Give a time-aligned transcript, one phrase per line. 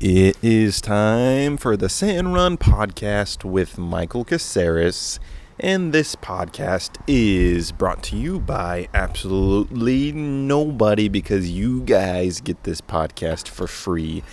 [0.00, 5.20] It is time for the Sit and Run podcast with Michael Caceres.
[5.60, 12.80] And this podcast is brought to you by absolutely nobody because you guys get this
[12.80, 14.24] podcast for free.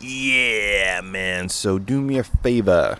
[0.00, 1.48] Yeah, man.
[1.48, 2.98] So do me a favor.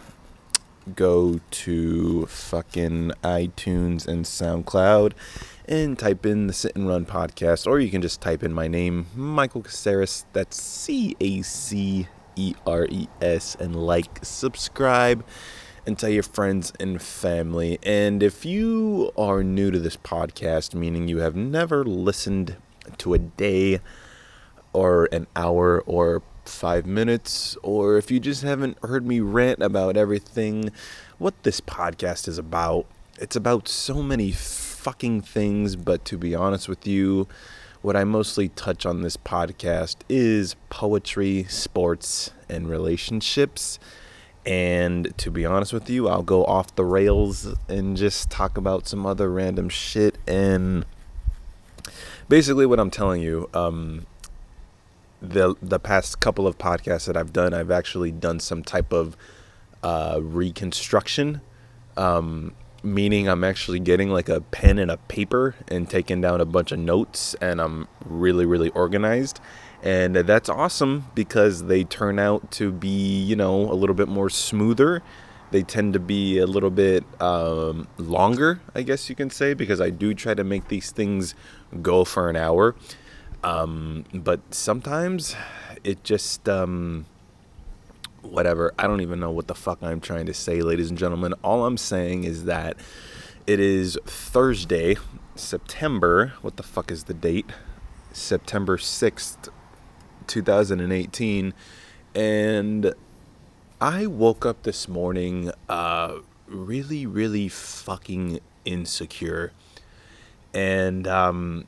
[0.94, 5.12] Go to fucking iTunes and SoundCloud
[5.66, 8.68] and type in the Sit and Run podcast, or you can just type in my
[8.68, 10.26] name, Michael Caceres.
[10.34, 12.06] That's C A C
[12.36, 15.24] E R E S, and like, subscribe,
[15.86, 17.78] and tell your friends and family.
[17.82, 22.56] And if you are new to this podcast, meaning you have never listened
[22.98, 23.80] to a day
[24.74, 29.96] or an hour or five minutes, or if you just haven't heard me rant about
[29.96, 30.70] everything,
[31.18, 32.86] what this podcast is about,
[33.18, 37.26] it's about so many fucking things, but to be honest with you,
[37.82, 43.78] what I mostly touch on this podcast is poetry, sports, and relationships.
[44.46, 48.86] And to be honest with you, I'll go off the rails and just talk about
[48.86, 50.18] some other random shit.
[50.26, 50.84] And
[52.28, 54.06] basically, what I'm telling you, um,
[55.30, 59.16] the the past couple of podcasts that I've done, I've actually done some type of
[59.82, 61.40] uh, reconstruction.
[61.96, 66.44] Um, meaning I'm actually getting like a pen and a paper and taking down a
[66.44, 69.40] bunch of notes and I'm really really organized.
[69.82, 74.28] And that's awesome because they turn out to be you know a little bit more
[74.28, 75.02] smoother.
[75.50, 79.80] They tend to be a little bit um, longer I guess you can say because
[79.80, 81.34] I do try to make these things
[81.80, 82.74] go for an hour
[83.44, 85.36] um, but sometimes
[85.84, 87.04] it just um,
[88.22, 88.72] whatever.
[88.78, 91.34] I don't even know what the fuck I'm trying to say, ladies and gentlemen.
[91.44, 92.78] All I'm saying is that
[93.46, 94.96] it is Thursday,
[95.34, 96.32] September.
[96.40, 97.50] What the fuck is the date?
[98.12, 99.50] September 6th,
[100.26, 101.52] 2018.
[102.14, 102.94] And
[103.78, 109.52] I woke up this morning uh, really, really fucking insecure.
[110.54, 111.66] And um,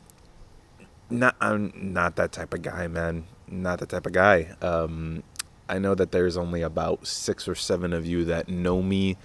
[1.11, 3.25] not I'm not that type of guy, man.
[3.49, 4.55] Not that type of guy.
[4.61, 5.23] Um,
[5.69, 9.17] I know that there's only about six or seven of you that know me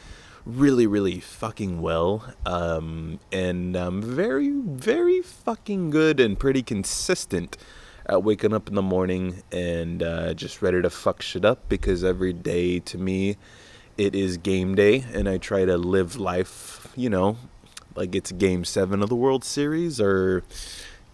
[0.46, 2.34] really, really fucking well.
[2.46, 7.58] Um, and I'm very, very fucking good and pretty consistent
[8.08, 12.04] at waking up in the morning and uh, just ready to fuck shit up because
[12.04, 13.38] every day to me
[13.98, 17.38] it is game day and I try to live life, you know,
[17.96, 20.44] like it's game seven of the World Series or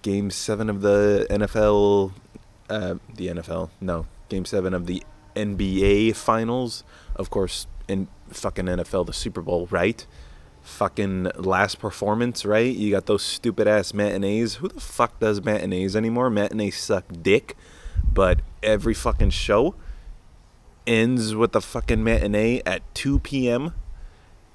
[0.01, 2.11] game seven of the NFL.
[2.69, 5.03] Uh, the NFL, no, game seven of the
[5.35, 6.83] NBA finals.
[7.15, 10.05] Of course, in fucking NFL, the Super Bowl, right?
[10.61, 12.75] Fucking last performance, right?
[12.75, 14.55] You got those stupid ass matinees.
[14.55, 16.29] Who the fuck does matinees anymore?
[16.29, 17.55] Matinees suck dick.
[18.11, 19.75] But every fucking show
[20.85, 23.73] ends with the fucking matinee at 2 p.m.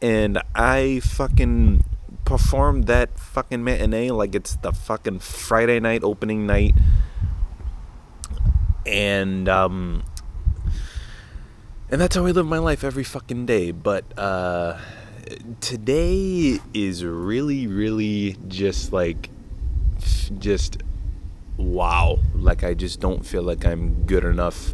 [0.00, 1.84] And I fucking
[2.24, 6.74] perform that fucking matinee like it's the fucking Friday night opening night.
[8.86, 10.02] And um
[11.92, 13.70] and that's how I live my life every fucking day.
[13.70, 14.78] But uh,
[15.60, 19.28] today is really, really just like,
[20.38, 20.78] just
[21.58, 22.18] wow.
[22.34, 24.72] Like, I just don't feel like I'm good enough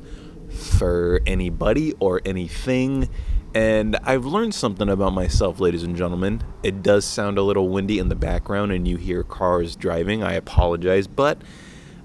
[0.48, 3.08] for anybody or anything.
[3.58, 6.44] And I've learned something about myself, ladies and gentlemen.
[6.62, 10.22] It does sound a little windy in the background and you hear cars driving.
[10.22, 11.42] I apologize, but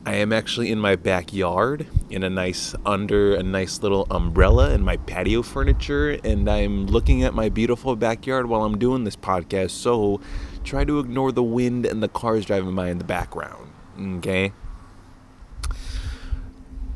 [0.03, 4.83] I am actually in my backyard in a nice under a nice little umbrella and
[4.83, 9.69] my patio furniture and I'm looking at my beautiful backyard while I'm doing this podcast.
[9.69, 10.21] So
[10.63, 13.71] try to ignore the wind and the cars driving by in the background.
[14.17, 14.53] Okay?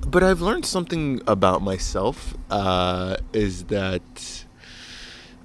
[0.01, 4.46] But I've learned something about myself uh, is that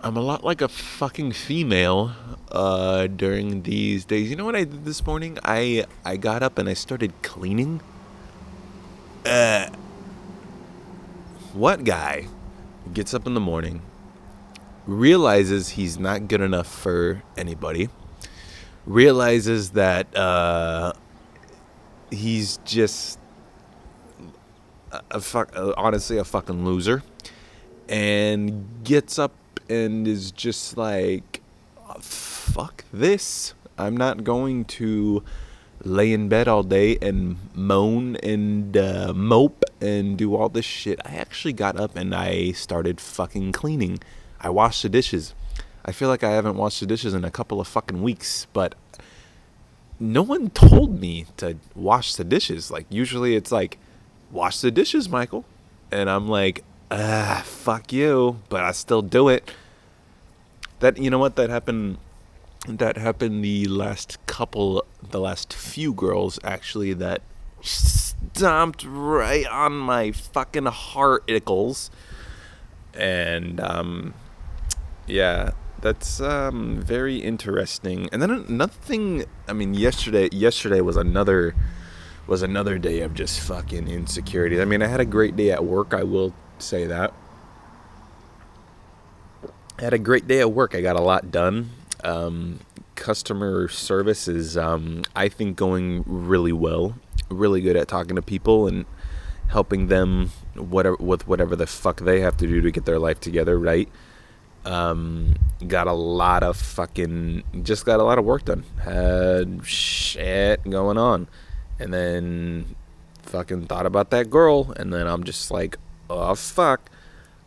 [0.04, 2.12] I'm a lot like a fucking female
[2.50, 4.30] uh, during these days.
[4.30, 5.38] You know what I did this morning?
[5.44, 7.80] I I got up and I started cleaning.
[9.24, 9.68] Uh,
[11.52, 12.26] what guy
[12.92, 13.80] gets up in the morning,
[14.88, 17.88] realizes he's not good enough for anybody,
[18.84, 20.94] realizes that uh,
[22.10, 23.20] he's just
[24.90, 27.04] a, a fuck, honestly a fucking loser,
[27.88, 29.32] and gets up
[29.72, 31.40] and is just like,
[32.00, 33.54] fuck this.
[33.78, 35.22] I'm not going to
[35.82, 41.00] lay in bed all day and moan and uh, mope and do all this shit.
[41.04, 43.98] I actually got up and I started fucking cleaning.
[44.40, 45.34] I washed the dishes.
[45.84, 48.74] I feel like I haven't washed the dishes in a couple of fucking weeks, but
[49.98, 52.70] no one told me to wash the dishes.
[52.70, 53.78] Like, usually it's like,
[54.30, 55.44] wash the dishes, Michael.
[55.90, 59.50] and I'm like, ah, fuck you, but I still do it.
[60.82, 61.98] That you know what that happened.
[62.66, 67.22] That happened the last couple, the last few girls actually that
[67.60, 71.90] stomped right on my fucking heart ickles,
[72.94, 74.14] and um,
[75.06, 78.08] yeah, that's um very interesting.
[78.10, 81.54] And then another thing, I mean, yesterday yesterday was another
[82.26, 84.60] was another day of just fucking insecurity.
[84.60, 87.14] I mean, I had a great day at work, I will say that.
[89.82, 90.76] I had a great day at work.
[90.76, 91.70] I got a lot done.
[92.04, 92.60] Um,
[92.94, 96.94] customer service is, um, I think, going really well.
[97.28, 98.84] Really good at talking to people and
[99.48, 103.18] helping them whatever with whatever the fuck they have to do to get their life
[103.18, 103.88] together, right?
[104.64, 105.34] Um,
[105.66, 108.62] got a lot of fucking, just got a lot of work done.
[108.84, 111.26] Had shit going on,
[111.80, 112.76] and then
[113.22, 115.76] fucking thought about that girl, and then I'm just like,
[116.08, 116.88] oh fuck.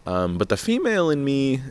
[0.05, 1.61] Um, but the female in me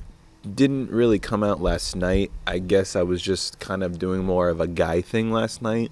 [0.52, 2.31] didn't really come out last night.
[2.46, 5.91] I guess I was just kind of doing more of a guy thing last night.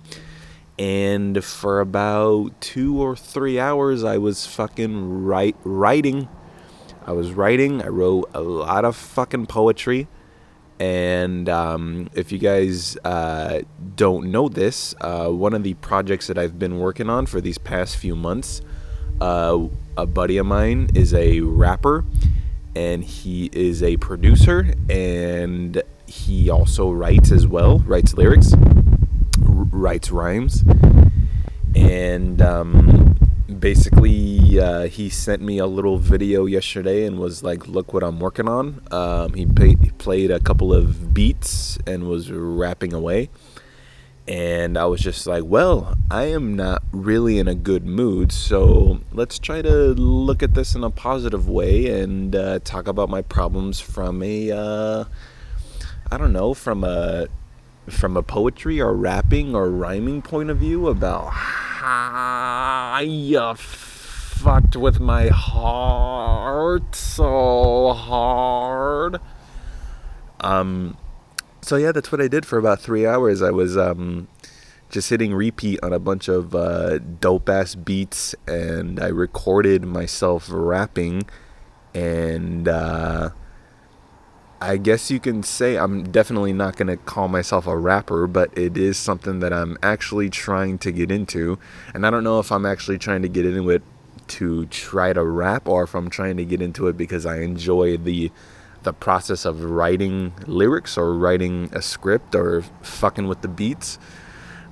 [0.78, 6.28] And for about two or three hours, I was fucking write, writing.
[7.06, 7.82] I was writing.
[7.82, 10.08] I wrote a lot of fucking poetry.
[10.80, 13.60] And um, if you guys uh,
[13.94, 17.58] don't know this, uh, one of the projects that I've been working on for these
[17.58, 18.62] past few months,
[19.20, 22.04] uh, a buddy of mine is a rapper
[22.74, 28.54] and he is a producer and he also writes as well writes lyrics
[29.72, 30.64] writes rhymes.
[31.74, 33.16] And um,
[33.58, 38.20] basically uh, he sent me a little video yesterday and was like look what i'm
[38.20, 38.82] working on.
[38.90, 43.30] Um, he, he played a couple of beats and was rapping away
[44.28, 49.00] and I was just like, well, I am not really in a good mood, so
[49.12, 53.22] let's try to look at this in a positive way and uh, talk about my
[53.22, 55.04] problems from a, uh,
[56.10, 57.26] I don't know, from a,
[57.88, 65.00] from a poetry or rapping or rhyming point of view about how you fucked with
[65.00, 69.20] my heart so hard.
[70.40, 70.96] Um,
[71.62, 73.40] so yeah, that's what I did for about three hours.
[73.40, 74.28] I was um,
[74.90, 80.48] just hitting repeat on a bunch of uh, dope ass beats, and I recorded myself
[80.50, 81.22] rapping,
[81.94, 83.30] and uh,
[84.60, 88.76] I guess you can say I'm definitely not gonna call myself a rapper, but it
[88.76, 91.58] is something that I'm actually trying to get into,
[91.94, 93.82] and I don't know if I'm actually trying to get into it
[94.28, 97.96] to try to rap or if I'm trying to get into it because I enjoy
[97.96, 98.30] the
[98.82, 103.98] the process of writing lyrics or writing a script or fucking with the beats.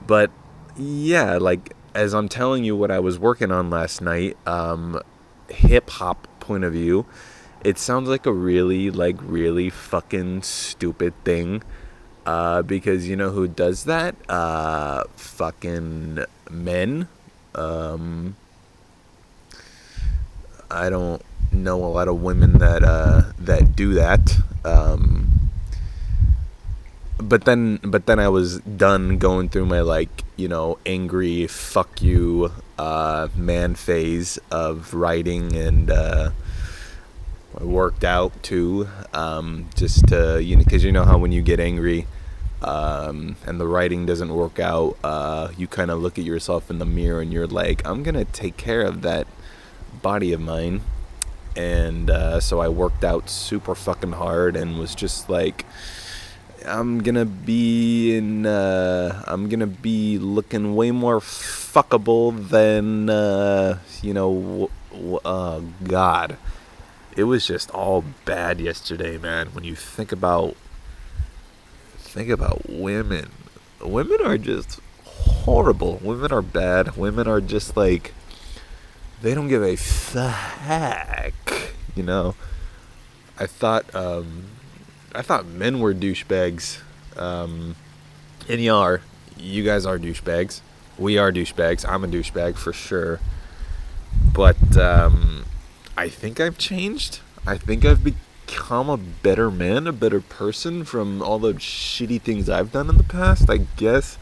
[0.07, 0.31] But
[0.77, 5.01] yeah, like as I'm telling you what I was working on last night, um,
[5.49, 7.07] hip hop point of view,
[7.65, 11.63] it sounds like a really, like, really fucking stupid thing.
[12.27, 14.15] Uh, because you know who does that?
[14.29, 17.09] Uh, fucking men.
[17.55, 18.37] Um,
[20.71, 21.23] I don't
[21.53, 24.37] know a lot of women that uh, that do that.
[24.65, 25.29] Um,
[27.19, 32.03] but then, but then I was done going through my like you know angry fuck
[32.03, 36.31] you uh, man phase of writing and uh,
[37.59, 38.89] I worked out too.
[39.13, 42.07] Um, just to you know, because you know how when you get angry.
[42.63, 46.79] Um, and the writing doesn't work out, uh, you kind of look at yourself in
[46.79, 49.27] the mirror and you're like, I'm gonna take care of that
[50.03, 50.83] body of mine
[51.57, 55.65] and uh, so I worked out super fucking hard and was just like,
[56.67, 64.15] I'm gonna be in, uh, I'm gonna be looking way more fuckable than, uh, you
[64.15, 66.37] know, w- uh, God.
[67.17, 69.49] It was just all bad yesterday, man.
[69.49, 70.57] When you think about,
[71.99, 73.31] think about women,
[73.83, 75.99] women are just horrible.
[76.03, 76.97] Women are bad.
[76.97, 78.13] Women are just like
[79.23, 81.33] they don't give a fuck.
[81.97, 82.35] You know,
[83.39, 84.47] I thought um,
[85.15, 86.81] I thought men were douchebags,
[87.17, 87.77] um,
[88.49, 89.03] and you are.
[89.37, 90.61] You guys are douchebags.
[90.99, 91.89] We are douchebags.
[91.89, 93.21] I'm a douchebag for sure.
[94.33, 95.45] But um,
[95.97, 97.21] I think I've changed.
[97.47, 102.49] I think I've become a better man, a better person from all the shitty things
[102.49, 103.49] I've done in the past.
[103.51, 104.19] I guess.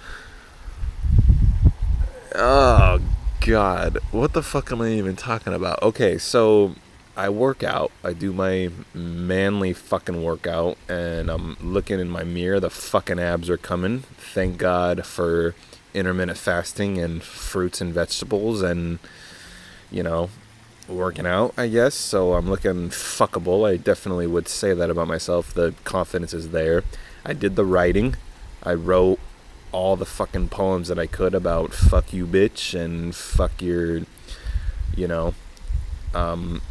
[2.35, 3.01] Oh
[3.49, 5.83] god, what the fuck am I even talking about?
[5.83, 6.75] Okay, so
[7.17, 7.91] I work out.
[8.05, 12.61] I do my manly fucking workout, and I'm looking in my mirror.
[12.61, 14.01] The fucking abs are coming.
[14.01, 15.55] Thank God for
[15.95, 18.99] intermittent fasting and fruits and vegetables, and
[19.91, 20.29] you know,
[20.87, 21.95] working out, I guess.
[21.95, 23.67] So I'm looking fuckable.
[23.67, 25.55] I definitely would say that about myself.
[25.55, 26.85] The confidence is there.
[27.25, 28.17] I did the writing.
[28.63, 29.21] I wrote
[29.73, 34.03] all the fucking poems that I could about fuck you, bitch, and fuck your,
[34.97, 35.35] you know,
[36.15, 36.63] um,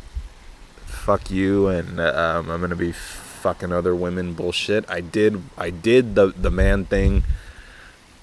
[0.86, 4.90] fuck you, and um, I'm gonna be fucking other women bullshit.
[4.90, 7.24] I did, I did the the man thing.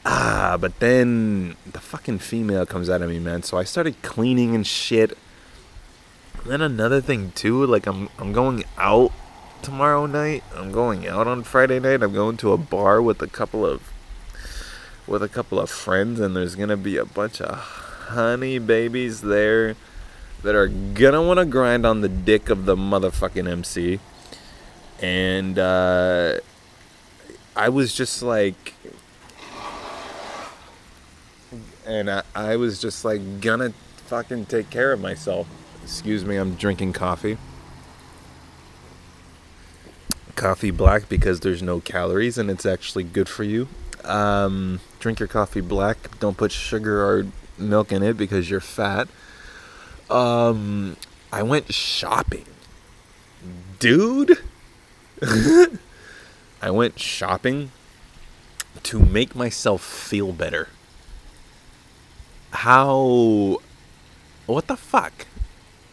[0.07, 3.43] Ah, but then the fucking female comes out of me, man.
[3.43, 5.17] So I started cleaning and shit.
[6.45, 9.13] then another thing too, like I'm I'm going out
[9.63, 10.45] tomorrow night.
[10.55, 12.03] I'm going out on Friday night.
[12.03, 13.94] I'm going to a bar with a couple of
[15.07, 19.77] with a couple of friends and there's to be a bunch of honey babies there
[20.43, 20.69] that are
[21.27, 24.01] want to grind on the dick of the motherfucking MC.
[25.01, 26.39] And uh
[27.57, 28.75] I was just like
[31.87, 33.73] and I, I was just like gonna
[34.07, 35.47] fucking take care of myself.
[35.83, 37.37] Excuse me, I'm drinking coffee.
[40.35, 43.69] Coffee black because there's no calories and it's actually good for you.
[44.05, 46.19] Um, drink your coffee black.
[46.21, 47.27] Don't put sugar or
[47.59, 49.09] milk in it because you're fat.
[50.11, 50.97] Um,
[51.33, 52.45] I went shopping,
[53.79, 54.39] dude.
[56.63, 57.71] I went shopping
[58.83, 60.69] to make myself feel better
[62.53, 63.59] how
[64.47, 65.27] what the fuck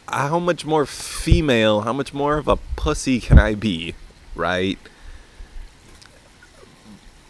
[0.08, 3.94] how much more female how much more of a pussy can i be
[4.34, 4.78] right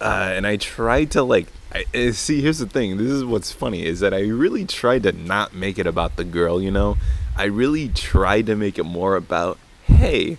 [0.03, 2.99] uh, and i tried to like I, eh, see here's the thing.
[2.99, 6.25] This is what's funny is that i really tried to not make it about the
[6.25, 6.99] girl you know?
[7.35, 10.37] I really tried to make it more about hey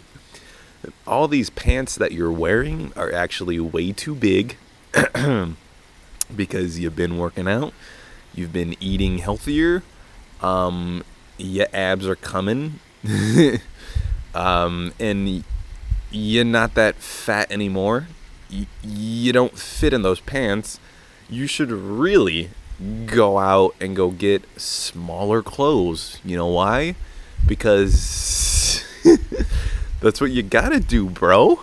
[1.05, 4.58] all these pants that you're wearing are actually way too big
[6.36, 7.74] because you've been working out.
[8.34, 9.84] You've been eating healthier,
[10.41, 11.03] um,
[11.38, 12.79] your abs are coming,
[14.36, 15.43] um, and
[16.12, 18.08] you're not that fat anymore.
[18.50, 20.79] You, you don't fit in those pants.
[21.29, 22.50] You should really
[23.05, 26.19] go out and go get smaller clothes.
[26.23, 26.95] You know why?
[27.47, 28.83] Because
[30.01, 31.62] that's what you gotta do, bro.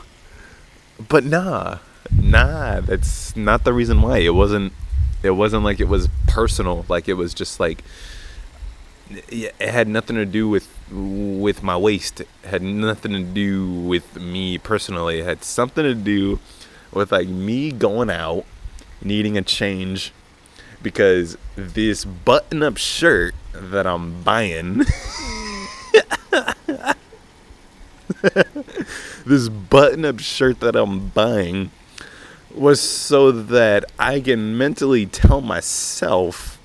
[1.09, 1.79] But nah,
[2.11, 4.19] nah, that's not the reason why.
[4.19, 4.73] It wasn't
[5.23, 6.85] it wasn't like it was personal.
[6.89, 7.83] Like it was just like
[9.11, 12.21] it had nothing to do with with my waist.
[12.21, 15.21] It had nothing to do with me personally.
[15.21, 16.39] It had something to do
[16.93, 18.45] with like me going out,
[19.03, 20.13] needing a change
[20.83, 24.79] because this button-up shirt that I'm buying
[29.27, 31.71] this button-up shirt that I'm buying
[32.55, 36.59] was so that I can mentally tell myself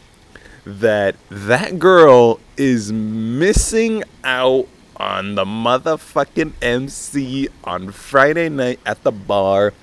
[0.65, 4.67] that that girl is missing out
[4.98, 9.74] on the motherfucking MC on Friday night at the bar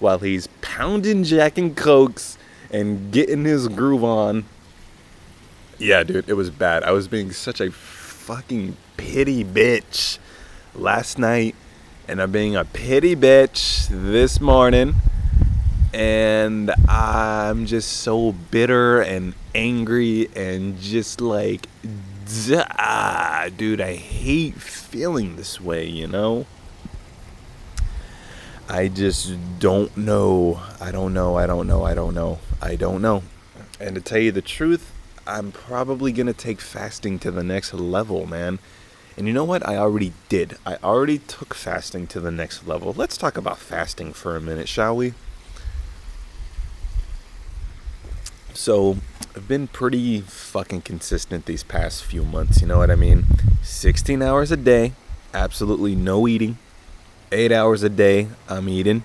[0.00, 2.38] while he's pounding Jack and Cokes
[2.70, 4.44] and getting his groove on.
[5.78, 6.82] Yeah, dude, it was bad.
[6.84, 10.18] I was being such a fucking pity bitch
[10.74, 11.54] last night,
[12.08, 14.94] and I'm being a pity bitch this morning
[15.94, 21.68] and I'm just so bitter and angry and just like,
[22.52, 26.46] ah, dude, I hate feeling this way, you know?
[28.68, 30.60] I just don't know.
[30.80, 31.36] I don't know.
[31.36, 31.84] I don't know.
[31.84, 32.38] I don't know.
[32.62, 33.22] I don't know.
[33.78, 34.92] And to tell you the truth,
[35.26, 38.58] I'm probably going to take fasting to the next level, man.
[39.16, 39.66] And you know what?
[39.66, 40.56] I already did.
[40.66, 42.92] I already took fasting to the next level.
[42.96, 45.14] Let's talk about fasting for a minute, shall we?
[48.54, 48.96] So
[49.36, 53.26] I've been pretty fucking consistent these past few months, you know what I mean?
[53.62, 54.92] 16 hours a day,
[55.32, 56.58] absolutely no eating.
[57.34, 59.02] 8 hours a day, I'm eating.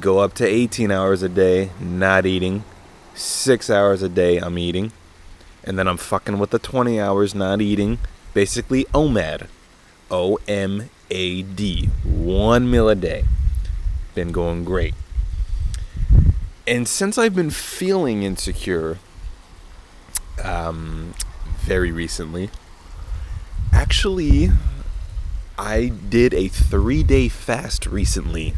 [0.00, 2.64] Go up to 18 hours a day, not eating.
[3.14, 4.90] 6 hours a day, I'm eating.
[5.62, 7.98] And then I'm fucking with the 20 hours not eating.
[8.34, 9.46] Basically, OMAD.
[10.10, 11.86] O M A D.
[12.04, 13.24] One meal a day.
[14.14, 14.94] Been going great.
[16.66, 18.98] And since I've been feeling insecure
[20.42, 21.14] um,
[21.60, 22.50] very recently,
[23.72, 24.50] actually,
[25.58, 28.54] I did a three day fast recently.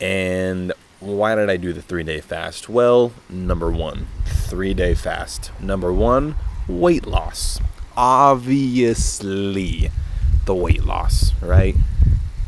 [0.00, 2.68] And why did I do the three day fast?
[2.68, 5.52] Well, number one, three day fast.
[5.60, 7.60] Number one, weight loss.
[7.96, 9.90] Obviously,
[10.44, 11.76] the weight loss, right?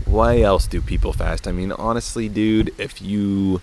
[0.04, 1.46] Why else do people fast?
[1.46, 3.60] I mean, honestly, dude, if you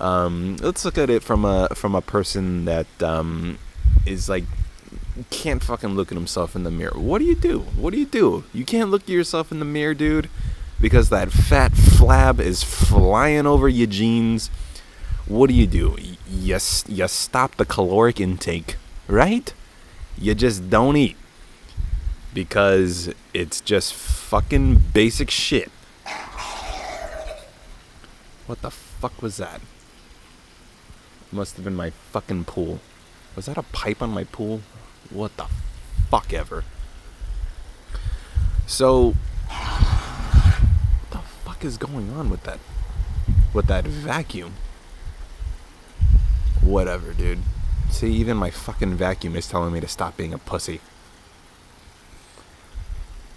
[0.00, 3.58] um, let's look at it from a from a person that um,
[4.04, 4.44] is like
[5.24, 6.98] can't fucking look at himself in the mirror.
[6.98, 7.60] What do you do?
[7.60, 8.44] What do you do?
[8.52, 10.28] You can't look at yourself in the mirror, dude,
[10.80, 14.48] because that fat flab is flying over your jeans.
[15.26, 15.96] What do you do?
[16.28, 16.58] You,
[16.88, 18.76] you stop the caloric intake,
[19.08, 19.52] right?
[20.18, 21.16] You just don't eat
[22.34, 25.70] because it's just fucking basic shit.
[28.46, 29.60] What the fuck was that?
[31.32, 32.80] Must have been my fucking pool.
[33.34, 34.60] Was that a pipe on my pool?
[35.10, 35.46] What the
[36.10, 36.64] fuck ever.
[38.66, 39.14] So,
[39.48, 42.58] what the fuck is going on with that?
[43.52, 44.54] With that vacuum?
[46.60, 47.40] Whatever, dude.
[47.90, 50.80] See, even my fucking vacuum is telling me to stop being a pussy.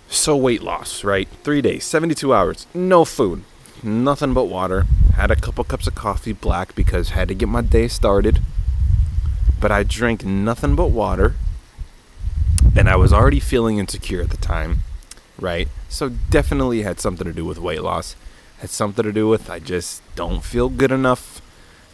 [0.10, 1.28] So, weight loss, right?
[1.44, 3.44] Three days, 72 hours, no food,
[3.84, 4.86] nothing but water.
[5.16, 8.42] Had a couple cups of coffee black because had to get my day started.
[9.62, 11.36] But I drank nothing but water.
[12.76, 14.80] And I was already feeling insecure at the time,
[15.40, 15.68] right?
[15.90, 18.16] So definitely had something to do with weight loss.
[18.60, 21.42] Had something to do with I just don't feel good enough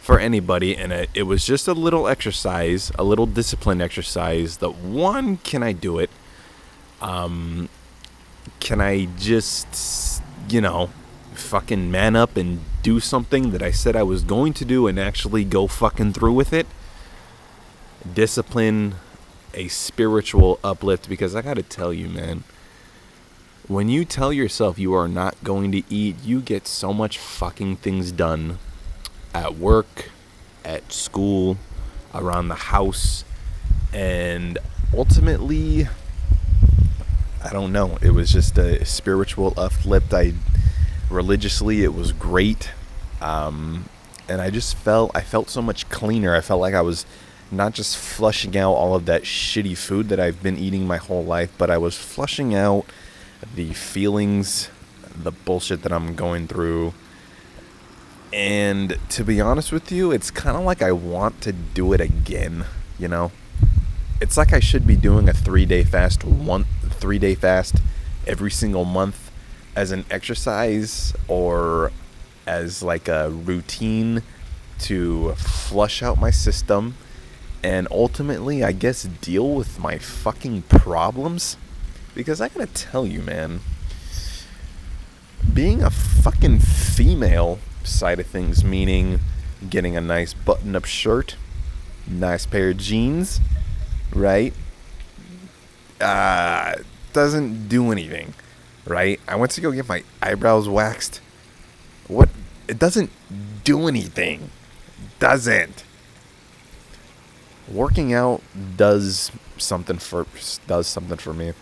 [0.00, 4.58] for anybody and it, it was just a little exercise, a little discipline exercise.
[4.58, 6.10] That one, can I do it?
[7.00, 7.68] Um
[8.60, 10.90] can I just you know,
[11.34, 14.98] fucking man up and do something that I said I was going to do and
[14.98, 16.66] actually go fucking through with it.
[18.14, 18.96] Discipline,
[19.56, 22.44] a spiritual uplift because I got to tell you, man,
[23.66, 27.76] when you tell yourself you are not going to eat, you get so much fucking
[27.76, 28.58] things done
[29.34, 30.10] at work,
[30.64, 31.58] at school,
[32.14, 33.24] around the house,
[33.92, 34.58] and
[34.94, 35.88] ultimately
[37.42, 40.12] I don't know, it was just a spiritual uplift.
[40.12, 40.34] I
[41.10, 41.82] religiously.
[41.84, 42.70] It was great,
[43.20, 43.88] um,
[44.28, 46.34] and I just felt I felt so much cleaner.
[46.34, 47.06] I felt like I was
[47.50, 51.24] not just flushing out all of that shitty food that I've been eating my whole
[51.24, 52.86] life, but I was flushing out
[53.54, 54.68] the feelings,
[55.14, 56.94] the bullshit that I'm going through.
[58.32, 62.00] And to be honest with you, it's kind of like I want to do it
[62.00, 62.66] again,
[62.98, 63.30] you know?
[64.20, 67.76] It's like I should be doing a 3-day fast, one 3-day fast
[68.26, 69.30] every single month
[69.76, 71.92] as an exercise or
[72.46, 74.22] as like a routine
[74.80, 76.96] to flush out my system
[77.62, 81.56] and ultimately, I guess, deal with my fucking problems.
[82.14, 83.60] Because I gotta tell you, man,
[85.52, 89.20] being a fucking female side of things, meaning
[89.68, 91.36] getting a nice button up shirt,
[92.06, 93.40] nice pair of jeans,
[94.14, 94.54] right?
[96.00, 96.76] Uh,
[97.12, 98.34] doesn't do anything
[98.86, 99.20] right?
[99.28, 101.20] I went to go get my eyebrows waxed.
[102.08, 102.28] What?
[102.68, 103.10] It doesn't
[103.64, 104.50] do anything.
[105.18, 105.84] Doesn't.
[107.72, 108.42] Working out
[108.76, 110.26] does something for
[110.66, 111.52] does something for me.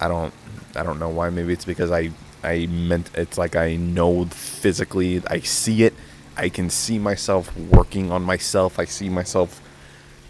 [0.00, 0.32] I don't
[0.76, 1.30] I don't know why.
[1.30, 2.10] Maybe it's because I
[2.42, 5.22] I meant it's like I know physically.
[5.26, 5.94] I see it.
[6.36, 8.78] I can see myself working on myself.
[8.78, 9.60] I see myself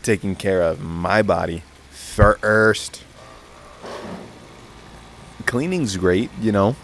[0.02, 3.04] taking care of my body first
[5.46, 6.76] cleaning's great, you know.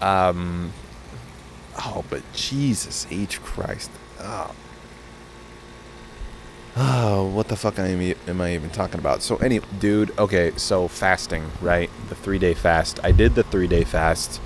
[0.00, 0.72] Um,
[1.78, 3.90] oh, but Jesus H Christ.
[4.20, 4.54] Oh.
[6.76, 9.22] Oh, what the fuck am I even talking about?
[9.22, 11.90] So, any dude, okay, so fasting, right?
[12.08, 13.00] The three day fast.
[13.02, 14.40] I did the three day fast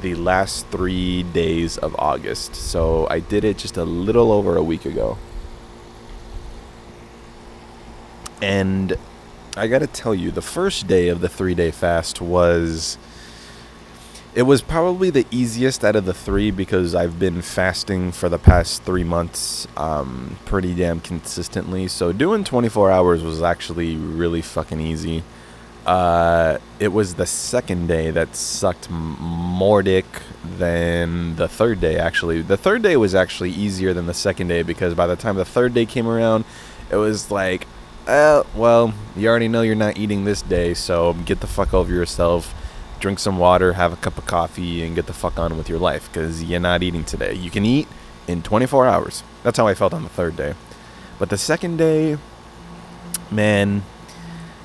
[0.00, 2.54] the last three days of August.
[2.54, 5.18] So, I did it just a little over a week ago.
[8.40, 8.96] And
[9.56, 12.98] I got to tell you, the first day of the three day fast was.
[14.38, 18.38] It was probably the easiest out of the three because I've been fasting for the
[18.38, 21.88] past three months um, pretty damn consistently.
[21.88, 25.24] So doing 24 hours was actually really fucking easy.
[25.84, 30.06] Uh, it was the second day that sucked more dick
[30.56, 32.40] than the third day, actually.
[32.40, 35.44] The third day was actually easier than the second day because by the time the
[35.44, 36.44] third day came around,
[36.92, 37.66] it was like,
[38.06, 41.92] uh, well, you already know you're not eating this day, so get the fuck over
[41.92, 42.54] yourself.
[43.00, 45.78] Drink some water, have a cup of coffee, and get the fuck on with your
[45.78, 47.34] life because you're not eating today.
[47.34, 47.88] You can eat
[48.26, 49.22] in 24 hours.
[49.42, 50.54] That's how I felt on the third day.
[51.18, 52.18] But the second day,
[53.30, 53.82] man,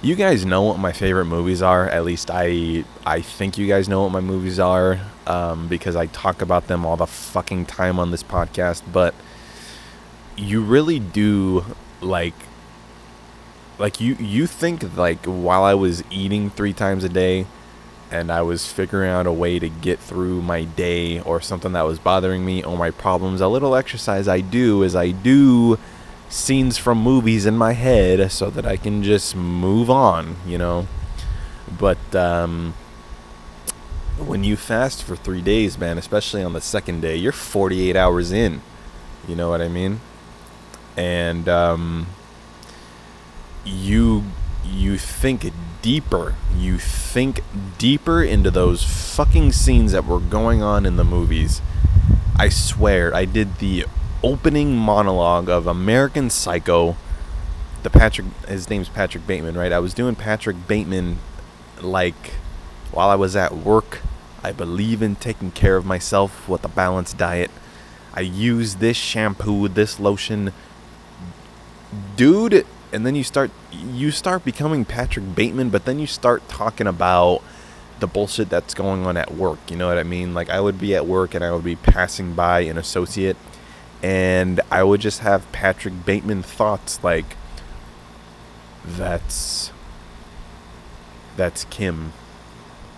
[0.01, 1.87] you guys know what my favorite movies are.
[1.87, 6.07] At least I, I think you guys know what my movies are um, because I
[6.07, 8.81] talk about them all the fucking time on this podcast.
[8.91, 9.15] But
[10.35, 11.65] you really do
[12.01, 12.33] like
[13.79, 17.47] like you you think like while I was eating three times a day
[18.13, 21.81] and I was figuring out a way to get through my day or something that
[21.81, 25.79] was bothering me or my problems, a little exercise I do is I do
[26.29, 30.87] scenes from movies in my head so that I can just move on, you know.
[31.79, 32.75] But um,
[34.19, 38.31] when you fast for three days, man, especially on the second day, you're 48 hours
[38.31, 38.61] in.
[39.27, 40.01] You know what I mean?
[40.95, 42.05] And um,
[43.65, 44.23] you
[44.63, 45.45] you think
[45.83, 46.33] deeper.
[46.57, 47.43] You think
[47.77, 51.61] deeper into those fucking scenes that were going on in the movies.
[52.35, 53.85] I swear, I did the
[54.23, 56.95] opening monologue of American Psycho.
[57.83, 59.73] The Patrick, his name's Patrick Bateman, right?
[59.73, 61.19] I was doing Patrick Bateman
[61.81, 62.31] like
[62.91, 63.99] while I was at work.
[64.41, 67.51] I believe in taking care of myself with a balanced diet.
[68.13, 70.53] I use this shampoo, this lotion.
[72.15, 76.87] Dude, and then you start you start becoming Patrick Bateman, but then you start talking
[76.87, 77.41] about
[77.99, 79.59] the bullshit that's going on at work.
[79.69, 80.33] You know what I mean?
[80.33, 83.37] Like I would be at work and I would be passing by an associate
[84.03, 87.37] and I would just have Patrick Bateman thoughts like
[88.85, 89.71] that's
[91.35, 92.13] that's Kim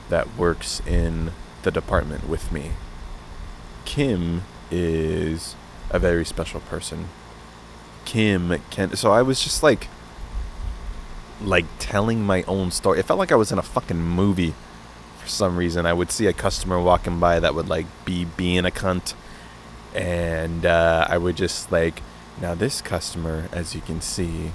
[0.10, 1.32] that works in
[1.64, 2.72] the department with me.
[3.86, 5.56] Kim is
[5.90, 7.08] a very special person.
[8.06, 9.88] Kim can so I was just like
[11.42, 13.00] like telling my own story.
[13.00, 14.54] It felt like I was in a fucking movie
[15.20, 15.86] for some reason.
[15.86, 19.14] I would see a customer walking by that would like be being a cunt
[19.94, 22.02] and uh, I would just like
[22.42, 24.52] now this customer as you can see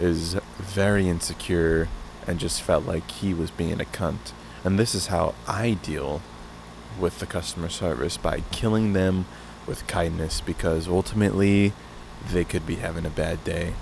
[0.00, 1.88] is very insecure
[2.26, 4.32] and just felt like he was being a cunt.
[4.64, 6.20] And this is how I deal
[6.98, 9.26] with the customer service by killing them
[9.66, 11.72] with kindness because ultimately
[12.26, 13.74] they could be having a bad day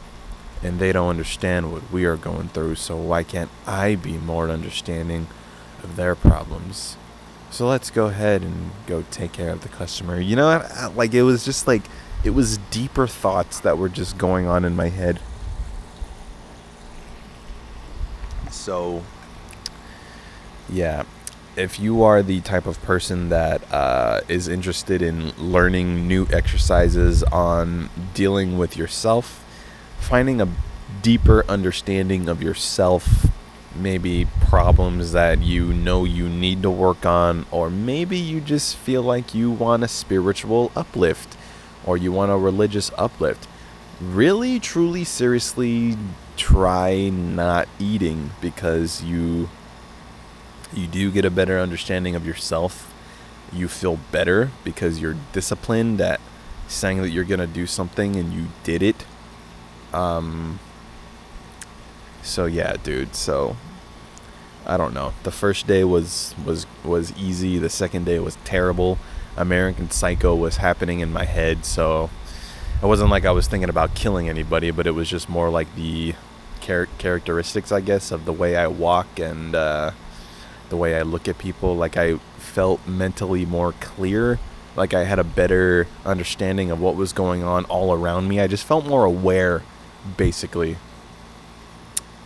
[0.62, 2.74] and they don't understand what we are going through.
[2.76, 5.28] So why can't I be more understanding
[5.82, 6.96] of their problems?
[7.50, 10.20] So let's go ahead and go take care of the customer.
[10.20, 11.82] You know, like it was just like
[12.24, 15.20] it was deeper thoughts that were just going on in my head.
[18.50, 19.02] So
[20.68, 21.04] yeah,
[21.56, 27.22] if you are the type of person that uh, is interested in learning new exercises
[27.24, 29.42] on dealing with yourself,
[29.98, 30.48] finding a
[31.02, 33.30] deeper understanding of yourself,
[33.74, 39.02] maybe problems that you know you need to work on, or maybe you just feel
[39.02, 41.36] like you want a spiritual uplift
[41.86, 43.48] or you want a religious uplift.
[44.00, 45.96] Really, truly, seriously
[46.36, 49.48] try not eating because you
[50.72, 52.92] you do get a better understanding of yourself.
[53.52, 56.20] You feel better because you're disciplined at
[56.68, 59.04] saying that you're going to do something and you did it.
[59.92, 60.58] Um
[62.22, 63.14] so yeah, dude.
[63.14, 63.56] So
[64.66, 65.12] I don't know.
[65.22, 67.58] The first day was was was easy.
[67.58, 68.98] The second day was terrible.
[69.36, 72.10] American Psycho was happening in my head, so
[72.82, 75.72] it wasn't like I was thinking about killing anybody, but it was just more like
[75.76, 76.14] the
[76.60, 79.92] char- characteristics, I guess, of the way I walk and uh,
[80.68, 81.76] the way I look at people.
[81.76, 84.38] Like I felt mentally more clear.
[84.76, 88.40] Like I had a better understanding of what was going on all around me.
[88.40, 89.62] I just felt more aware,
[90.16, 90.76] basically.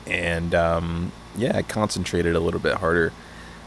[0.07, 3.13] And um, yeah, I concentrated a little bit harder.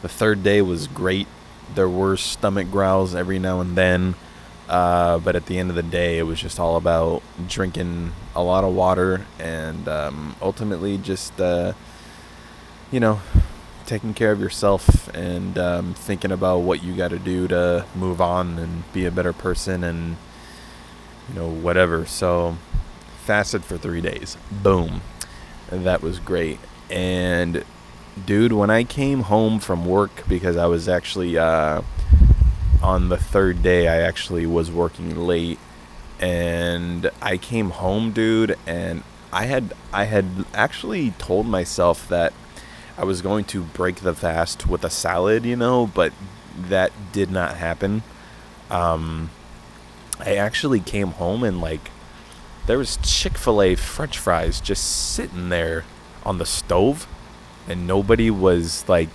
[0.01, 1.27] The third day was great.
[1.75, 4.15] There were stomach growls every now and then.
[4.67, 8.41] Uh, but at the end of the day, it was just all about drinking a
[8.41, 11.73] lot of water and um, ultimately just, uh,
[12.91, 13.21] you know,
[13.93, 18.19] taking care of yourself and um, thinking about what you got to do to move
[18.19, 20.17] on and be a better person and
[21.29, 22.03] you know whatever.
[22.03, 22.57] So
[23.23, 24.35] fasted for three days.
[24.51, 25.01] Boom.
[25.69, 26.57] That was great.
[26.89, 27.63] And
[28.25, 31.81] dude when i came home from work because i was actually uh,
[32.83, 35.59] on the third day i actually was working late.
[36.19, 42.33] And i came home dude and i had i had actually told myself that
[42.97, 46.13] I was going to break the fast with a salad, you know, but
[46.55, 48.03] that did not happen.
[48.69, 49.31] Um,
[50.19, 51.91] I actually came home and like
[52.67, 55.85] there was Chick-fil-A french fries just sitting there
[56.23, 57.07] on the stove
[57.67, 59.09] and nobody was like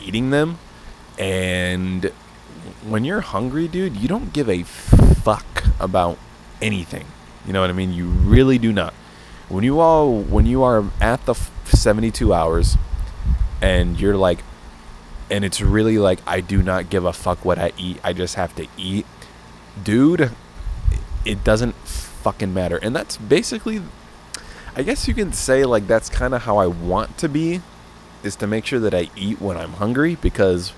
[0.00, 0.58] eating them
[1.18, 2.12] and
[2.86, 6.18] when you're hungry, dude, you don't give a fuck about
[6.62, 7.06] anything.
[7.46, 7.92] You know what I mean?
[7.92, 8.94] You really do not.
[9.48, 12.76] When you all when you are at the 72 hours
[13.60, 14.40] and you're like
[15.30, 17.98] and it's really like I do not give a fuck what I eat.
[18.02, 19.06] I just have to eat.
[19.82, 20.30] Dude,
[21.24, 22.78] it doesn't fucking matter.
[22.78, 23.82] And that's basically
[24.74, 27.60] I guess you can say like that's kind of how I want to be
[28.22, 30.72] is to make sure that I eat when I'm hungry because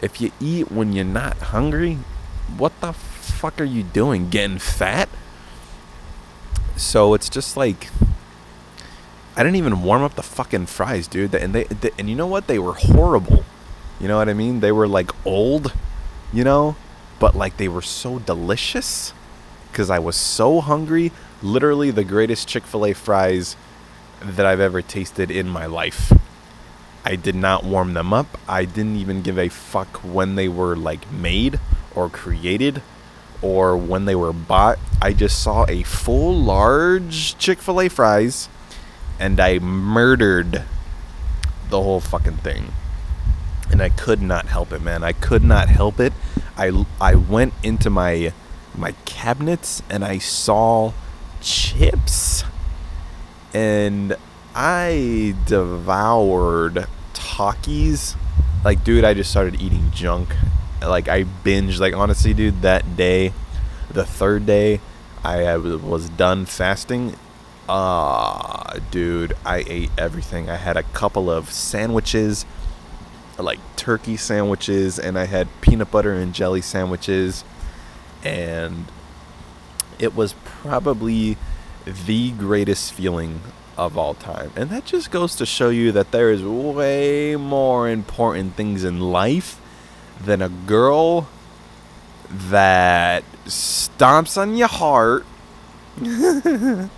[0.00, 1.98] if you eat when you're not hungry,
[2.56, 4.28] what the fuck are you doing?
[4.28, 5.08] Getting fat?
[6.76, 7.88] So it's just like
[9.36, 11.34] I didn't even warm up the fucking fries, dude.
[11.34, 12.46] And they, they and you know what?
[12.46, 13.44] They were horrible.
[14.00, 14.60] You know what I mean?
[14.60, 15.72] They were like old,
[16.32, 16.76] you know,
[17.18, 19.12] but like they were so delicious
[19.70, 21.10] because I was so hungry.
[21.42, 23.56] Literally the greatest Chick Fil A fries
[24.22, 26.12] that I've ever tasted in my life.
[27.04, 28.38] I did not warm them up.
[28.48, 31.60] I didn't even give a fuck when they were like made
[31.94, 32.82] or created
[33.42, 34.78] or when they were bought.
[35.02, 38.48] I just saw a full large Chick fil A fries
[39.18, 40.64] and I murdered
[41.70, 42.72] the whole fucking thing.
[43.70, 45.02] And I could not help it, man.
[45.02, 46.12] I could not help it.
[46.56, 48.32] I, I went into my
[48.76, 50.92] my cabinets and I saw
[51.40, 52.42] chips
[53.52, 54.16] and
[54.54, 58.16] I devoured Takis.
[58.64, 60.34] Like, dude, I just started eating junk.
[60.82, 61.78] Like, I binged.
[61.78, 63.32] Like, honestly, dude, that day,
[63.90, 64.80] the third day,
[65.22, 67.16] I was done fasting.
[67.68, 70.50] Ah, dude, I ate everything.
[70.50, 72.44] I had a couple of sandwiches,
[73.38, 77.44] like turkey sandwiches, and I had peanut butter and jelly sandwiches.
[78.22, 78.86] And
[79.98, 81.36] it was probably
[81.86, 83.40] the greatest feeling
[83.76, 84.52] of all time.
[84.56, 89.00] And that just goes to show you that there is way more important things in
[89.00, 89.60] life
[90.20, 91.28] than a girl
[92.30, 95.26] that stomps on your heart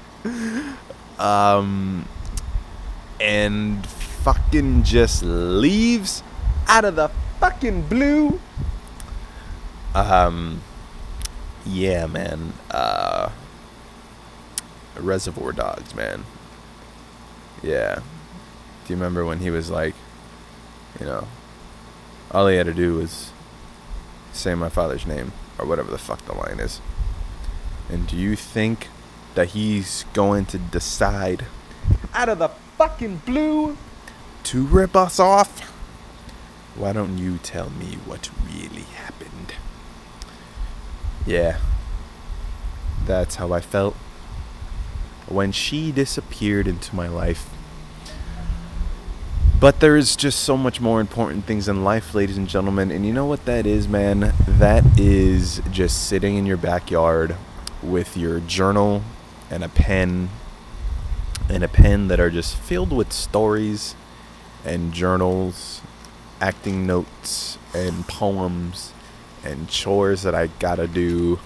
[1.18, 2.06] um
[3.20, 6.22] and fucking just leaves
[6.68, 7.10] out of the
[7.40, 8.40] fucking blue
[9.94, 10.60] um
[11.64, 13.30] yeah man uh
[14.98, 16.24] reservoir dogs man
[17.62, 17.96] yeah.
[18.86, 19.94] Do you remember when he was like,
[21.00, 21.26] you know,
[22.30, 23.32] all he had to do was
[24.32, 26.80] say my father's name or whatever the fuck the line is.
[27.88, 28.88] And do you think
[29.36, 31.44] that he's going to decide
[32.12, 33.76] out of the fucking blue
[34.42, 35.60] to rip us off?
[36.74, 39.54] Why don't you tell me what really happened?
[41.24, 41.58] Yeah.
[43.04, 43.94] That's how I felt
[45.28, 47.50] when she disappeared into my life.
[49.60, 52.90] But there is just so much more important things in life, ladies and gentlemen.
[52.90, 54.32] And you know what that is, man?
[54.46, 57.36] That is just sitting in your backyard
[57.82, 59.02] with your journal
[59.50, 60.30] and a pen
[61.48, 63.94] and a pen that are just filled with stories
[64.64, 65.80] and journals,
[66.40, 68.92] acting notes and poems
[69.44, 71.38] and chores that I gotta do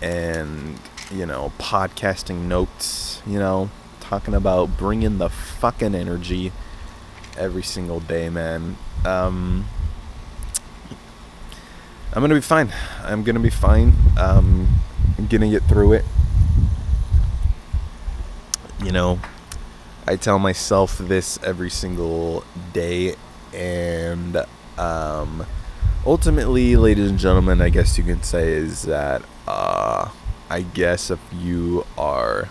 [0.00, 0.78] and
[1.12, 6.52] you know, podcasting notes, you know, talking about bringing the fucking energy
[7.36, 8.76] every single day, man.
[9.04, 9.66] Um,
[12.12, 12.72] I'm gonna be fine.
[13.02, 13.92] I'm gonna be fine.
[14.18, 14.68] Um,
[15.18, 16.04] I'm gonna get through it.
[18.84, 19.18] You know,
[20.06, 22.44] I tell myself this every single
[22.74, 23.14] day,
[23.54, 24.36] and
[24.76, 25.46] um,
[26.04, 30.10] ultimately, ladies and gentlemen, I guess you can say is that uh,
[30.50, 32.50] I guess if you are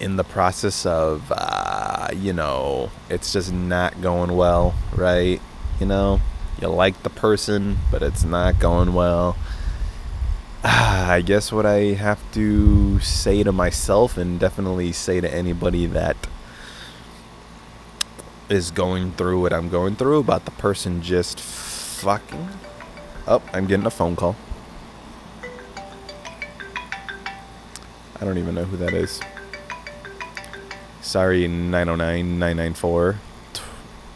[0.00, 5.40] in the process of, uh, you know, it's just not going well, right?
[5.78, 6.20] You know,
[6.60, 9.36] you like the person, but it's not going well.
[10.64, 16.18] I guess what I have to say to myself and definitely say to anybody that
[18.50, 22.48] is going through what I'm going through about the person just fucking.
[23.26, 24.36] Oh, I'm getting a phone call.
[28.20, 29.18] I don't even know who that is.
[31.00, 33.18] Sorry, 909 994.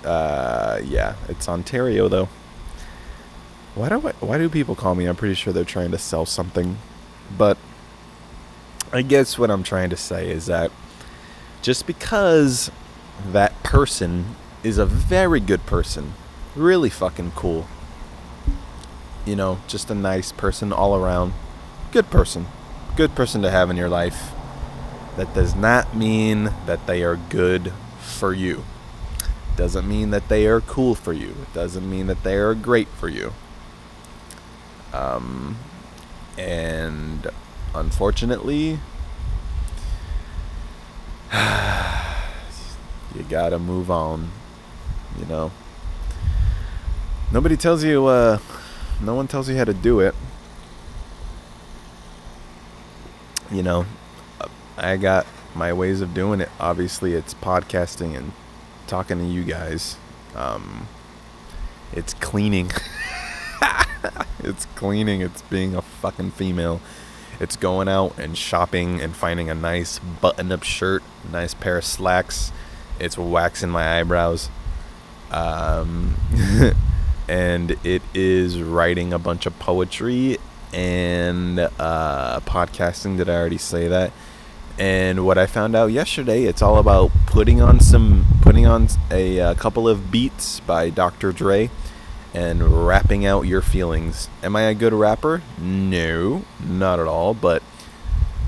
[0.04, 2.28] Uh, yeah, it's Ontario though.
[3.74, 5.06] Why do I, why do people call me?
[5.06, 6.78] I'm pretty sure they're trying to sell something,
[7.36, 7.58] but
[8.92, 10.70] I guess what I'm trying to say is that
[11.62, 12.70] just because
[13.32, 16.14] that person is a very good person,
[16.54, 17.66] really fucking cool.
[19.24, 21.32] You know, just a nice person all around,
[21.90, 22.46] good person
[22.96, 24.32] good person to have in your life.
[25.16, 28.64] That does not mean that they are good for you.
[29.56, 31.30] Doesn't mean that they are cool for you.
[31.30, 33.32] It doesn't mean that they are great for you.
[34.94, 35.56] Um,
[36.38, 37.26] and
[37.74, 38.78] unfortunately,
[43.14, 44.30] you gotta move on.
[45.18, 45.50] You know,
[47.32, 48.06] nobody tells you.
[48.06, 48.38] Uh,
[49.00, 50.14] no one tells you how to do it.
[53.54, 53.86] you know,
[54.76, 56.50] I got my ways of doing it.
[56.58, 58.32] Obviously, it's podcasting and
[58.86, 59.96] talking to you guys.
[60.34, 60.88] Um,
[61.92, 62.70] it's cleaning.
[64.40, 65.20] it's cleaning.
[65.20, 66.80] It's being a fucking female.
[67.40, 71.84] It's going out and shopping and finding a nice button up shirt, nice pair of
[71.84, 72.52] slacks.
[73.00, 74.50] It's waxing my eyebrows.
[75.30, 76.14] Um,
[77.28, 80.38] and it is writing a bunch of poetry
[80.72, 83.16] and uh, podcasting.
[83.16, 84.12] Did I already say that?
[84.78, 89.38] And what I found out yesterday, it's all about putting on some, putting on a,
[89.38, 91.32] a couple of beats by Dr.
[91.32, 91.70] Dre
[92.34, 94.28] and rapping out your feelings.
[94.42, 95.42] Am I a good rapper?
[95.58, 97.32] No, not at all.
[97.32, 97.62] But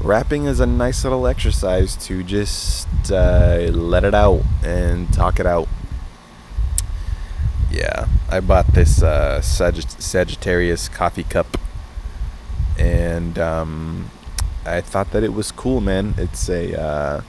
[0.02, 5.46] rapping is a nice little exercise to just uh, let it out and talk it
[5.46, 5.68] out.
[7.70, 11.58] Yeah, I bought this uh, Sagitt- Sagittarius coffee cup,
[12.78, 14.10] and um,
[14.64, 16.14] I thought that it was cool, man.
[16.16, 17.20] It's a uh,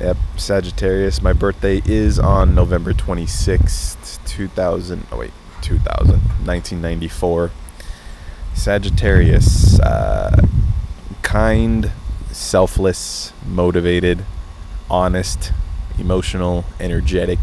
[0.00, 1.22] yep Sagittarius.
[1.22, 5.06] My birthday is on November twenty sixth, two thousand.
[5.12, 7.50] Oh wait, 2000, 1994.
[8.54, 10.46] Sagittarius, uh,
[11.22, 11.90] kind,
[12.30, 14.24] selfless, motivated,
[14.90, 15.52] honest,
[15.98, 17.40] emotional, energetic,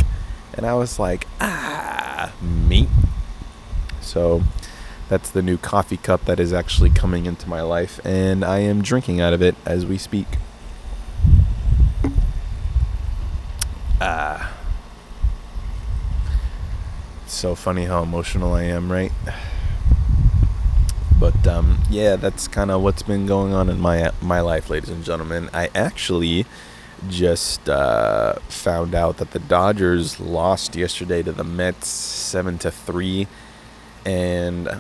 [0.54, 2.88] and I was like, ah, me.
[4.02, 4.44] So
[5.08, 8.82] that's the new coffee cup that is actually coming into my life, and I am
[8.84, 10.28] drinking out of it as we speak.
[14.02, 14.56] Ah.
[17.28, 19.12] so funny how emotional I am, right?
[21.20, 24.90] But um, yeah, that's kind of what's been going on in my my life, ladies
[24.90, 25.50] and gentlemen.
[25.54, 26.46] I actually
[27.10, 33.28] just uh, found out that the Dodgers lost yesterday to the Mets seven to three,
[34.06, 34.80] and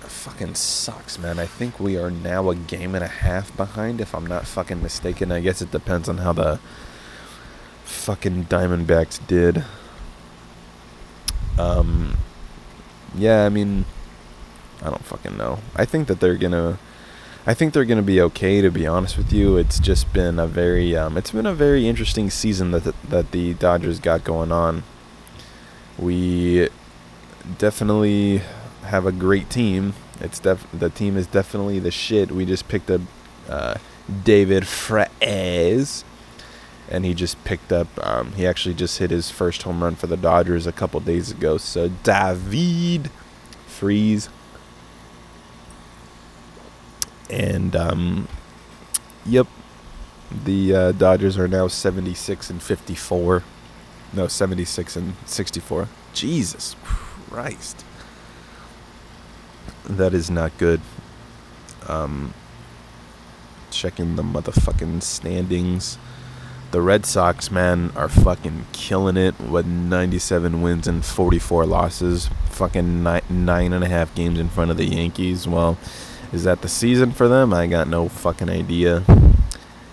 [0.00, 1.38] fucking sucks, man.
[1.38, 4.82] I think we are now a game and a half behind, if I'm not fucking
[4.82, 5.30] mistaken.
[5.30, 6.58] I guess it depends on how the
[7.86, 9.64] fucking Diamondbacks did.
[11.58, 12.18] Um,
[13.14, 13.84] yeah, I mean,
[14.82, 15.60] I don't fucking know.
[15.74, 16.78] I think that they're gonna.
[17.46, 18.60] I think they're gonna be okay.
[18.60, 21.88] To be honest with you, it's just been a very, um, it's been a very
[21.88, 24.82] interesting season that the, that the Dodgers got going on.
[25.98, 26.68] We
[27.58, 28.42] definitely
[28.84, 29.94] have a great team.
[30.20, 32.30] It's def the team is definitely the shit.
[32.30, 33.00] We just picked up
[33.48, 33.76] uh,
[34.24, 36.04] David Freese,
[36.90, 37.88] and he just picked up.
[38.06, 41.30] Um, he actually just hit his first home run for the Dodgers a couple days
[41.30, 41.58] ago.
[41.58, 43.10] So David
[43.66, 44.28] Freese,
[47.28, 48.28] and um,
[49.24, 49.46] yep,
[50.44, 53.42] the uh, Dodgers are now 76 and 54.
[54.12, 55.88] No, 76 and 64.
[56.14, 57.84] Jesus Christ.
[59.84, 60.80] That is not good.
[61.86, 62.32] Um,
[63.70, 65.98] checking the motherfucking standings.
[66.72, 72.28] The Red Sox, man, are fucking killing it with 97 wins and 44 losses.
[72.50, 75.46] Fucking nine, nine and a half games in front of the Yankees.
[75.46, 75.78] Well,
[76.32, 77.54] is that the season for them?
[77.54, 79.04] I got no fucking idea.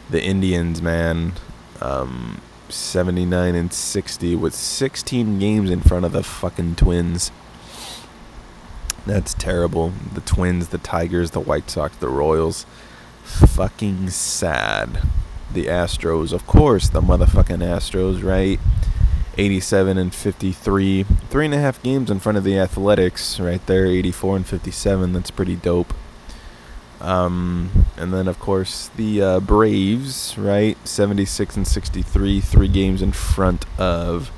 [0.09, 1.33] The Indians, man,
[1.79, 7.31] um, 79 and 60 with 16 games in front of the fucking Twins.
[9.05, 9.93] That's terrible.
[10.13, 12.65] The Twins, the Tigers, the White Sox, the Royals.
[13.23, 15.01] Fucking sad.
[15.53, 18.59] The Astros, of course, the motherfucking Astros, right?
[19.37, 21.03] 87 and 53.
[21.03, 23.85] Three and a half games in front of the Athletics, right there.
[23.85, 25.13] 84 and 57.
[25.13, 25.93] That's pretty dope.
[27.01, 30.77] Um, and then, of course, the uh, Braves, right?
[30.87, 32.39] 76 and 63.
[32.39, 34.31] Three games in front of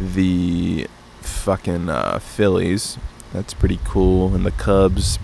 [0.00, 0.86] the
[1.20, 2.98] fucking uh, Phillies,
[3.32, 4.34] that's pretty cool.
[4.34, 5.18] And the Cubs.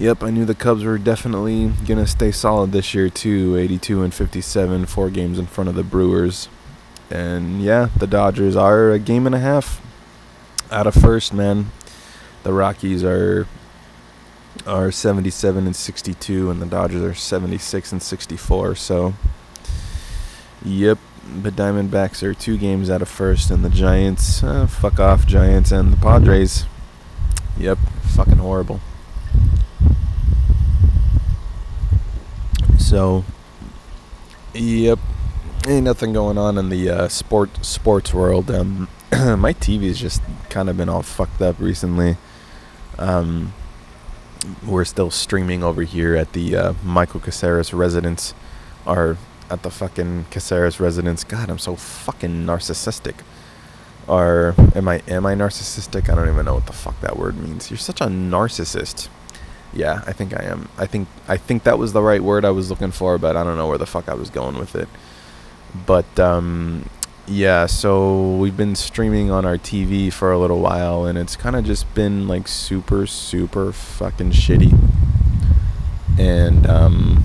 [0.00, 3.54] Yep, I knew the Cubs were definitely gonna stay solid this year too.
[3.58, 6.48] 82 and 57, four games in front of the Brewers.
[7.10, 9.82] And yeah, the Dodgers are a game and a half
[10.70, 11.70] out of first, man.
[12.44, 13.46] The Rockies are
[14.66, 18.76] are 77 and 62 and the Dodgers are 76 and 64.
[18.76, 19.12] So
[20.64, 20.96] yep,
[21.42, 25.70] the Diamondbacks are two games out of first and the Giants, uh, fuck off Giants
[25.70, 26.64] and the Padres
[27.58, 27.76] Yep,
[28.14, 28.80] fucking horrible.
[32.80, 33.24] So,
[34.54, 34.98] yep,
[35.68, 38.50] ain't nothing going on in the uh, sport sports world.
[38.50, 42.16] Um, my TV's just kind of been all fucked up recently.
[42.98, 43.52] Um,
[44.66, 48.34] we're still streaming over here at the uh, Michael Caceres residence,
[48.84, 49.18] or
[49.48, 51.22] at the fucking Caceres residence.
[51.22, 53.16] God, I'm so fucking narcissistic
[54.10, 56.10] are am I am I narcissistic?
[56.10, 57.70] I don't even know what the fuck that word means.
[57.70, 59.08] You're such a narcissist.
[59.72, 60.68] Yeah, I think I am.
[60.78, 63.44] I think I think that was the right word I was looking for, but I
[63.44, 64.88] don't know where the fuck I was going with it.
[65.86, 66.88] But um
[67.26, 71.54] yeah, so we've been streaming on our TV for a little while and it's kind
[71.54, 74.76] of just been like super super fucking shitty.
[76.18, 77.24] and um,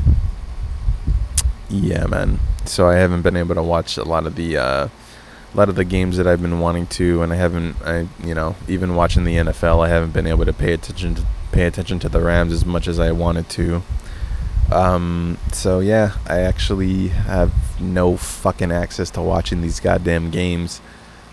[1.70, 2.40] yeah, man.
[2.66, 5.76] So I haven't been able to watch a lot of the uh, a lot of
[5.76, 7.76] the games that I've been wanting to, and I haven't.
[7.84, 11.26] I you know even watching the NFL, I haven't been able to pay attention to
[11.56, 13.82] pay attention to the Rams as much as I wanted to.
[14.74, 20.82] Um, so yeah, I actually have no fucking access to watching these goddamn games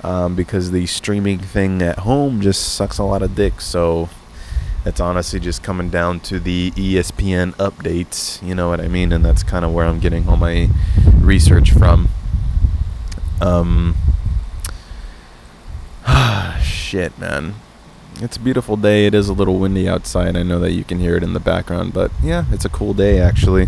[0.05, 3.61] um, because the streaming thing at home just sucks a lot of dick.
[3.61, 4.11] So
[4.85, 9.11] it's honestly just coming down to the ESPN updates, you know what I mean?
[9.11, 10.68] And that's kind of where I'm getting all my
[11.18, 12.11] research from.
[13.41, 13.97] Um,
[16.62, 17.57] shit, man.
[18.23, 19.07] It's a beautiful day.
[19.07, 20.37] It is a little windy outside.
[20.37, 22.95] I know that you can hear it in the background, but yeah, it's a cool
[22.95, 23.66] day actually.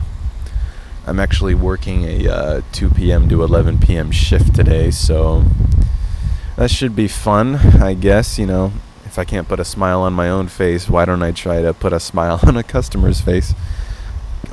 [1.09, 3.29] I'm actually working a uh, 2 p.m.
[3.31, 4.13] to 11 p.m.
[4.13, 5.43] shift today, so
[6.55, 8.39] that should be fun, I guess.
[8.39, 8.73] You know,
[9.05, 11.75] if I can't put a smile on my own face, why don't I try to
[11.75, 13.55] put a smile on a customer's face?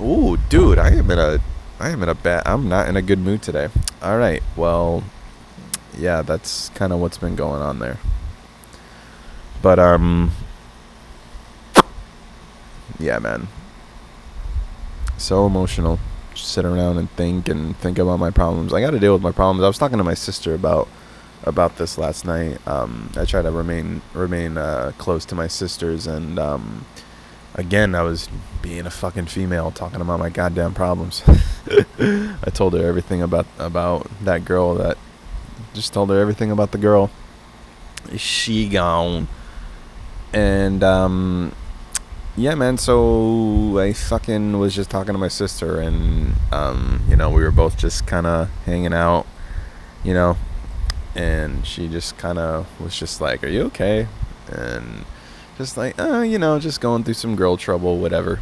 [0.02, 1.40] Ooh, dude, I am in a,
[1.80, 2.42] I am in a bad.
[2.48, 3.70] I'm not in a good mood today.
[4.02, 5.04] All right, well,
[5.96, 8.00] yeah, that's kind of what's been going on there.
[9.62, 10.32] But um,
[13.00, 13.48] yeah, man.
[15.18, 16.00] So emotional.
[16.34, 18.74] Just sit around and think and think about my problems.
[18.74, 19.64] I got to deal with my problems.
[19.64, 20.88] I was talking to my sister about
[21.44, 22.66] about this last night.
[22.68, 26.86] Um, I try to remain remain uh, close to my sisters, and um,
[27.56, 28.30] again, I was
[28.62, 31.24] being a fucking female talking about my goddamn problems.
[32.00, 34.76] I told her everything about about that girl.
[34.76, 34.98] That
[35.74, 37.10] just told her everything about the girl.
[38.18, 39.28] She gone,
[40.34, 41.52] and um,
[42.38, 42.78] yeah, man.
[42.78, 47.52] So I fucking was just talking to my sister, and um, you know, we were
[47.52, 49.26] both just kind of hanging out,
[50.04, 50.38] you know,
[51.16, 54.08] and she just kind of was just like, "Are you okay?"
[54.48, 55.06] And
[55.58, 58.40] just like, "Uh, you know, just going through some girl trouble, whatever."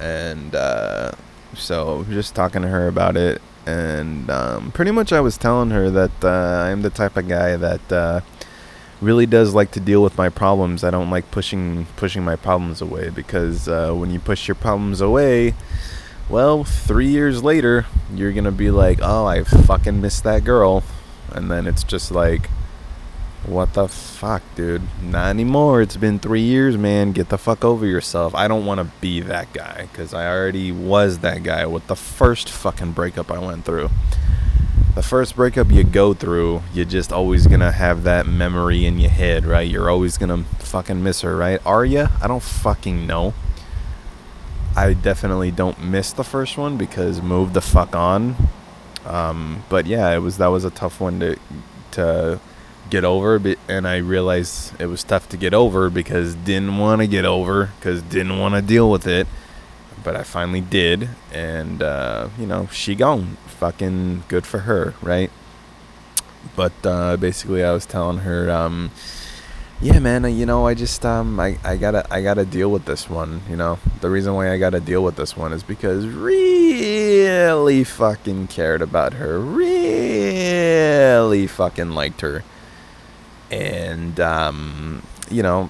[0.00, 1.12] And uh,
[1.54, 5.90] so just talking to her about it, and um, pretty much I was telling her
[5.90, 8.20] that uh, I'm the type of guy that uh,
[9.00, 10.84] really does like to deal with my problems.
[10.84, 15.00] I don't like pushing pushing my problems away because uh, when you push your problems
[15.00, 15.54] away,
[16.28, 20.82] well, three years later, you're gonna be like, "Oh, I fucking missed that girl."
[21.34, 22.48] and then it's just like
[23.44, 24.80] what the fuck, dude?
[25.02, 25.82] Not anymore.
[25.82, 27.12] It's been three years, man.
[27.12, 28.34] Get the fuck over yourself.
[28.34, 31.94] I don't want to be that guy because I already was that guy with the
[31.94, 33.90] first fucking breakup I went through.
[34.94, 39.10] The first breakup you go through, you're just always gonna have that memory in your
[39.10, 39.68] head, right?
[39.68, 41.60] You're always gonna fucking miss her, right?
[41.66, 42.08] Are you?
[42.22, 43.34] I don't fucking know.
[44.76, 48.36] I definitely don't miss the first one because move the fuck on
[49.04, 51.36] um, but yeah, it was that was a tough one to
[51.92, 52.40] to
[52.90, 57.06] get over, and I realized it was tough to get over because didn't want to
[57.06, 59.26] get over because didn't want to deal with it.
[60.04, 63.36] But I finally did, and uh, you know she gone.
[63.46, 65.30] Fucking good for her, right?
[66.54, 68.50] But uh, basically, I was telling her.
[68.50, 68.90] Um,
[69.80, 73.10] yeah, man, you know, I just um I, I gotta I gotta deal with this
[73.10, 73.78] one, you know.
[74.00, 79.14] The reason why I gotta deal with this one is because really fucking cared about
[79.14, 79.38] her.
[79.38, 80.66] Really
[81.46, 82.44] fucking liked her.
[83.50, 85.68] And um, you know,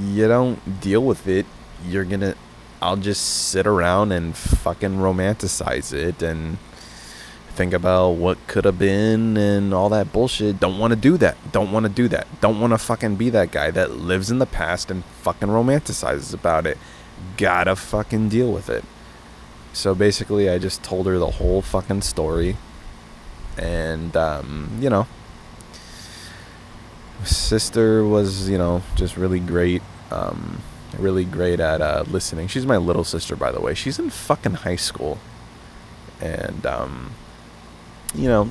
[0.00, 1.46] you don't deal with it,
[1.86, 2.34] you're gonna
[2.82, 6.58] I'll just sit around and fucking romanticize it and
[7.54, 10.58] think about what could have been and all that bullshit.
[10.58, 11.36] Don't want to do that.
[11.52, 12.26] Don't want to do that.
[12.40, 16.34] Don't want to fucking be that guy that lives in the past and fucking romanticizes
[16.34, 16.76] about it.
[17.36, 18.84] Gotta fucking deal with it.
[19.72, 22.56] So basically, I just told her the whole fucking story.
[23.56, 25.06] And, um, you know,
[27.22, 29.82] sister was, you know, just really great.
[30.10, 30.62] Um,
[30.98, 32.48] really great at uh, listening.
[32.48, 33.74] She's my little sister, by the way.
[33.74, 35.18] She's in fucking high school.
[36.20, 37.12] And, um,
[38.14, 38.50] you know,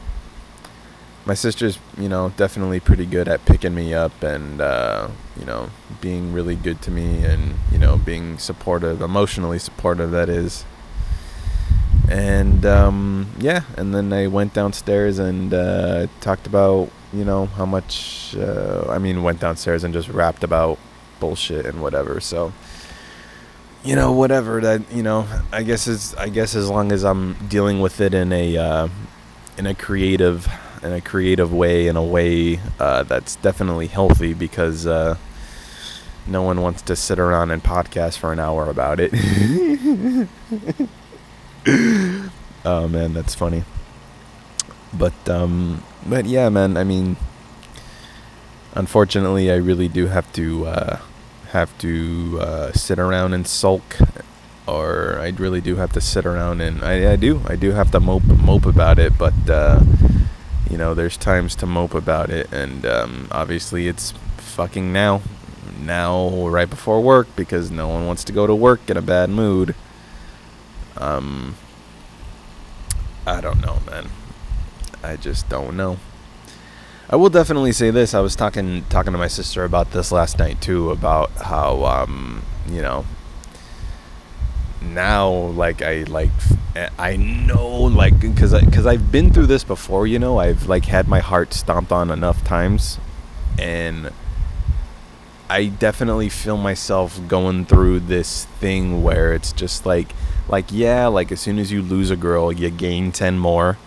[1.26, 5.70] my sister's, you know, definitely pretty good at picking me up and, uh, you know,
[6.02, 10.66] being really good to me and, you know, being supportive, emotionally supportive, that is.
[12.10, 17.66] And, um, yeah, and then I went downstairs and uh, talked about, you know, how
[17.66, 20.78] much, uh, I mean, went downstairs and just rapped about
[21.22, 22.20] bullshit and whatever.
[22.20, 22.52] So,
[23.86, 27.36] you know, whatever that, you know, I guess is, I guess as long as I'm
[27.48, 28.88] dealing with it in a, uh,
[29.58, 30.50] in a creative
[30.84, 35.16] in a creative way in a way uh, that's definitely healthy because uh,
[36.28, 39.12] no one wants to sit around and podcast for an hour about it.
[42.66, 43.64] oh man, that's funny.
[44.94, 46.78] But um, but yeah, man.
[46.78, 47.18] I mean,
[48.74, 51.00] unfortunately, I really do have to uh,
[51.52, 53.98] have to uh, sit around and sulk
[54.68, 57.92] or I really do have to sit around and I, I do I do have
[57.92, 59.82] to mope mope about it, but uh,
[60.70, 65.22] you know there's times to mope about it, and um, obviously it's fucking now,
[65.80, 69.30] now right before work because no one wants to go to work in a bad
[69.30, 69.76] mood.
[70.98, 71.56] Um,
[73.26, 74.08] I don't know, man.
[75.04, 75.98] I just don't know.
[77.12, 78.14] I will definitely say this.
[78.14, 82.42] I was talking talking to my sister about this last night too, about how um,
[82.70, 83.06] you know
[84.82, 86.30] now like I like
[86.98, 90.08] I know like because because I've been through this before.
[90.08, 92.98] You know, I've like had my heart stomped on enough times,
[93.60, 94.12] and
[95.50, 100.14] I definitely feel myself going through this thing where it's just like
[100.48, 103.78] like yeah, like as soon as you lose a girl, you gain ten more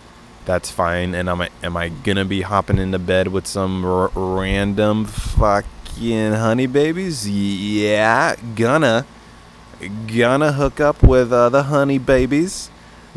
[0.45, 1.13] that's fine.
[1.15, 6.33] And am I am I gonna be hopping into bed with some r- random fucking
[6.33, 7.27] honey babies?
[7.27, 9.05] Yeah, gonna
[10.07, 12.69] gonna hook up with uh, the honey babies.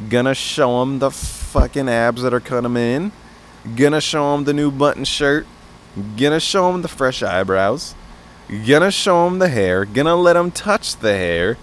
[0.09, 3.13] Gonna show them the fucking abs that are coming in.
[3.77, 5.47] Gonna show them the new button shirt.
[6.17, 7.95] Gonna show them the fresh eyebrows.
[8.67, 9.85] Gonna show them the hair.
[9.85, 11.59] Gonna let them touch the hair.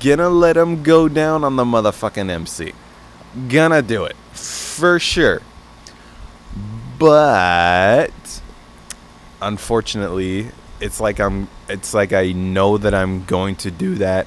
[0.00, 2.72] Gonna let them go down on the motherfucking MC.
[3.48, 5.42] Gonna do it for sure.
[6.98, 8.40] But
[9.40, 14.26] unfortunately, it's like I'm it's like I know that I'm going to do that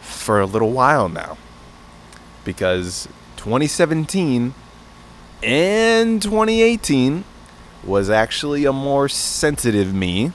[0.00, 1.38] for a little while now.
[2.44, 4.54] Because 2017
[5.42, 7.24] and 2018
[7.82, 10.32] was actually a more sensitive me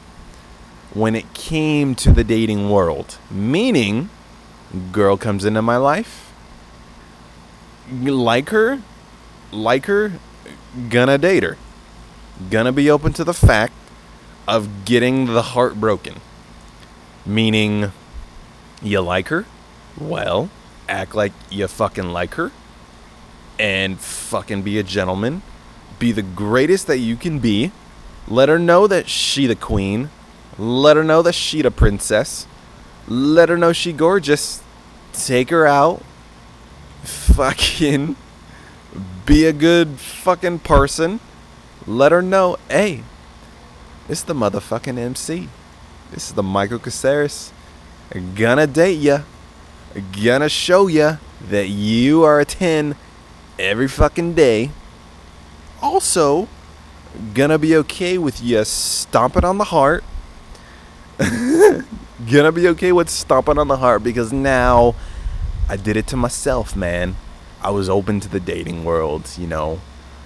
[0.93, 3.17] when it came to the dating world.
[3.29, 4.09] Meaning,
[4.91, 6.31] girl comes into my life,
[7.91, 8.81] like her,
[9.51, 10.13] like her,
[10.89, 11.57] gonna date her.
[12.49, 13.73] Gonna be open to the fact
[14.47, 16.15] of getting the heart broken.
[17.25, 17.91] Meaning,
[18.81, 19.45] you like her?
[19.99, 20.49] Well,
[20.87, 22.51] act like you fucking like her.
[23.59, 25.41] And fucking be a gentleman.
[25.99, 27.71] Be the greatest that you can be.
[28.27, 30.09] Let her know that she the queen.
[30.57, 32.47] Let her know that she the princess.
[33.07, 34.63] Let her know she gorgeous.
[35.11, 36.01] Take her out.
[37.03, 38.15] Fucking
[39.29, 41.19] be a good fucking person.
[41.85, 43.03] Let her know, hey,
[44.09, 45.49] it's the motherfucking MC.
[46.09, 47.53] This is the Michael Caceres.
[48.33, 49.21] Gonna date ya.
[50.23, 51.17] Gonna show ya
[51.47, 52.95] that you are a 10
[53.59, 54.71] every fucking day.
[55.79, 56.47] Also,
[57.35, 60.03] gonna be okay with you stomping on the heart.
[61.19, 64.95] gonna be okay with stomping on the heart because now
[65.69, 67.15] I did it to myself, man.
[67.61, 69.81] I was open to the dating world, you know.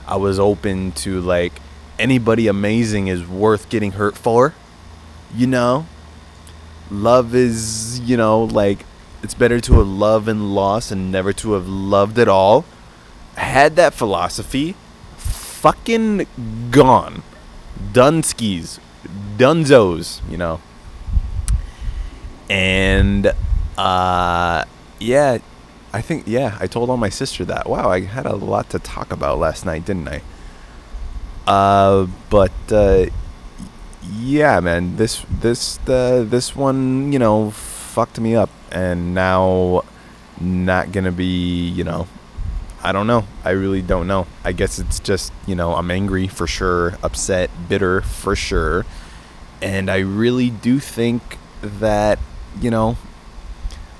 [0.07, 1.53] I was open to like
[1.97, 4.53] anybody amazing is worth getting hurt for,
[5.33, 5.87] you know.
[6.91, 8.85] Love is, you know, like
[9.23, 12.65] it's better to have loved and lost and never to have loved at all.
[13.35, 14.75] Had that philosophy,
[15.17, 16.27] fucking
[16.69, 17.23] gone.
[17.93, 18.79] Dunskies,
[19.37, 20.61] dunzos, you know.
[22.49, 23.33] And
[23.77, 24.65] uh
[24.99, 25.39] yeah,
[25.93, 27.69] I think yeah, I told all my sister that.
[27.69, 30.21] Wow, I had a lot to talk about last night, didn't I?
[31.45, 33.05] Uh, but uh,
[34.01, 39.83] yeah, man, this this uh, this one, you know, fucked me up, and now
[40.41, 42.07] not gonna be, you know,
[42.81, 43.25] I don't know.
[43.45, 44.25] I really don't know.
[44.43, 48.85] I guess it's just, you know, I'm angry for sure, upset, bitter for sure,
[49.61, 52.17] and I really do think that,
[52.59, 52.97] you know,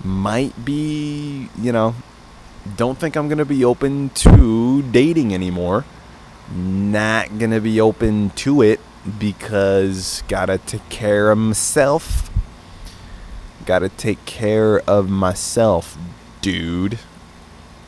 [0.04, 1.96] might be, you know,
[2.76, 5.86] don't think I'm going to be open to dating anymore.
[6.54, 8.80] Not going to be open to it
[9.18, 12.30] because got to take care of myself.
[13.66, 15.98] Got to take care of myself,
[16.42, 17.00] dude.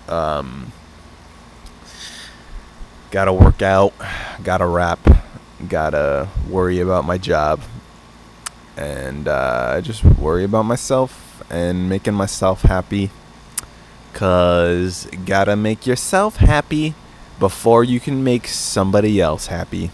[0.08, 0.72] Um
[3.12, 3.94] got to work out,
[4.44, 5.00] got to rap,
[5.70, 7.62] got to worry about my job.
[8.76, 13.12] And uh, I just worry about myself and making myself happy.
[14.14, 16.96] Cause gotta make yourself happy
[17.40, 19.92] before you can make somebody else happy.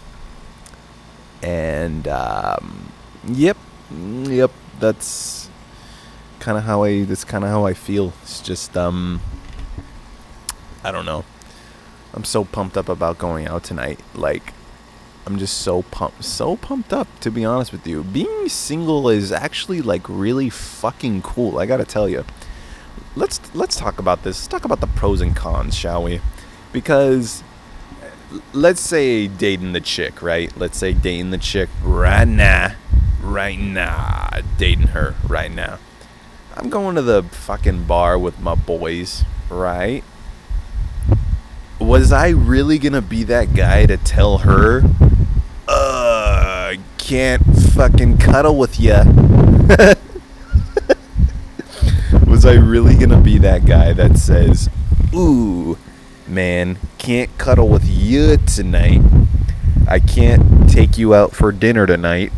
[1.42, 2.92] And um,
[3.26, 3.56] yep,
[3.90, 5.50] yep, that's
[6.38, 7.02] kind of how I.
[7.02, 8.12] That's kind of how I feel.
[8.22, 9.20] It's just um,
[10.84, 11.24] I don't know.
[12.14, 13.98] I'm so pumped up about going out tonight.
[14.14, 14.52] Like
[15.24, 18.02] I'm just so pumped, so pumped up to be honest with you.
[18.02, 21.58] Being single is actually like really fucking cool.
[21.58, 22.24] I gotta tell you.
[23.14, 24.38] Let's let's talk about this.
[24.38, 26.20] Let's talk about the pros and cons, shall we?
[26.72, 27.42] Because
[28.52, 30.54] let's say dating the chick, right?
[30.56, 32.74] Let's say dating the chick right now,
[33.22, 35.78] right now, dating her right now.
[36.56, 40.04] I'm going to the fucking bar with my boys, right?
[41.78, 44.82] Was I really gonna be that guy to tell her,
[45.68, 47.42] uh, can't
[47.72, 49.04] fucking cuddle with ya?
[52.26, 54.68] Was I really gonna be that guy that says,
[55.14, 55.78] ooh,
[56.26, 59.00] man, can't cuddle with you tonight?
[59.88, 62.32] I can't take you out for dinner tonight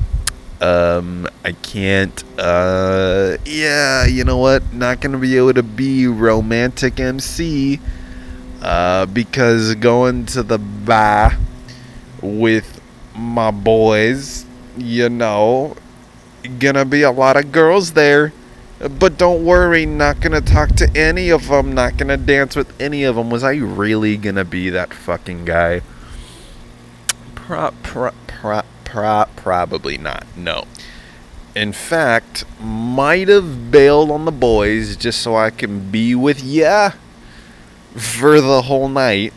[0.64, 2.24] um, I can't.
[2.38, 4.72] Uh, yeah, you know what?
[4.72, 7.80] Not gonna be able to be romantic MC.
[8.62, 11.36] Uh, because going to the bar
[12.22, 12.73] with
[13.14, 14.44] my boys,
[14.76, 15.76] you know,
[16.58, 18.32] gonna be a lot of girls there.
[18.98, 23.04] But don't worry, not gonna talk to any of them, not gonna dance with any
[23.04, 23.30] of them.
[23.30, 25.82] Was I really gonna be that fucking guy?
[27.34, 28.62] Pro, pro, pro,
[28.94, 30.24] Pro- probably not.
[30.36, 30.66] No.
[31.56, 36.92] In fact, might have bailed on the boys just so I can be with ya
[37.96, 39.32] for the whole night.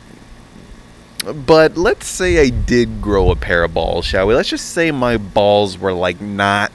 [1.33, 4.33] But let's say I did grow a pair of balls, shall we?
[4.35, 6.71] Let's just say my balls were like not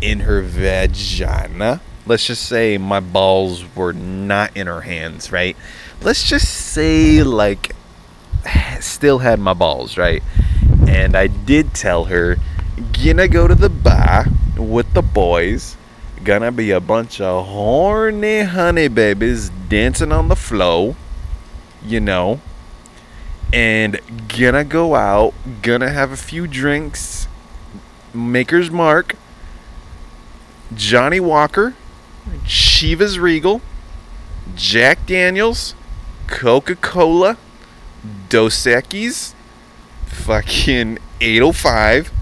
[0.00, 1.80] in her vagina.
[2.06, 5.56] Let's just say my balls were not in her hands, right?
[6.02, 7.74] Let's just say like
[8.80, 10.22] still had my balls, right?
[10.86, 12.38] and I did tell her,
[12.92, 14.26] gonna go to the bar
[14.56, 15.76] with the boys.
[16.24, 20.96] Gonna be a bunch of horny honey babies dancing on the floor,
[21.84, 22.40] you know.
[23.56, 23.98] And
[24.28, 25.32] gonna go out,
[25.62, 27.26] gonna have a few drinks.
[28.12, 29.14] Maker's Mark,
[30.74, 31.72] Johnnie Walker,
[32.44, 33.62] Chivas Regal,
[34.54, 35.74] Jack Daniels,
[36.26, 37.38] Coca Cola,
[38.28, 39.32] Dos Equis,
[40.04, 42.12] fucking 805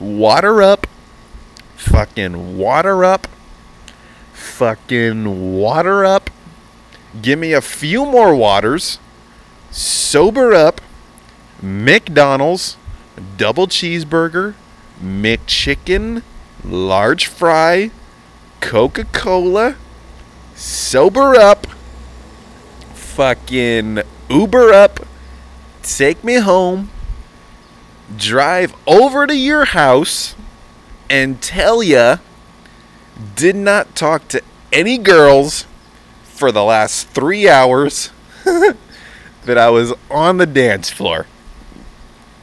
[0.00, 0.86] water up
[1.76, 3.28] fucking water up
[4.32, 6.30] fucking water up
[7.20, 8.98] give me a few more waters
[9.72, 10.80] sober up
[11.60, 12.76] mcdonald's
[13.36, 14.54] double cheeseburger
[15.02, 16.22] mcchicken
[16.64, 17.90] large fry
[18.60, 19.74] coca-cola
[20.54, 21.66] sober up
[22.94, 24.00] fucking
[24.30, 25.00] uber up
[25.82, 26.90] take me home,
[28.16, 30.34] drive over to your house,
[31.10, 32.16] and tell ya
[33.36, 34.40] did not talk to
[34.72, 35.66] any girls
[36.24, 38.10] for the last three hours
[39.44, 41.26] that I was on the dance floor.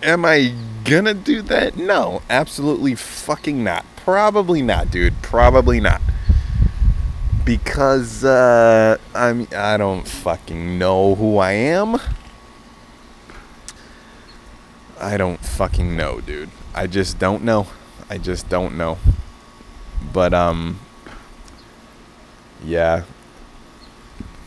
[0.03, 1.77] Am I gonna do that?
[1.77, 3.85] No, absolutely fucking not.
[3.97, 5.21] Probably not, dude.
[5.21, 6.01] Probably not.
[7.45, 11.97] Because uh, I'm I don't fucking know who I am.
[14.99, 16.49] I don't fucking know, dude.
[16.75, 17.67] I just don't know.
[18.09, 18.97] I just don't know.
[20.13, 20.79] But um
[22.63, 23.03] yeah.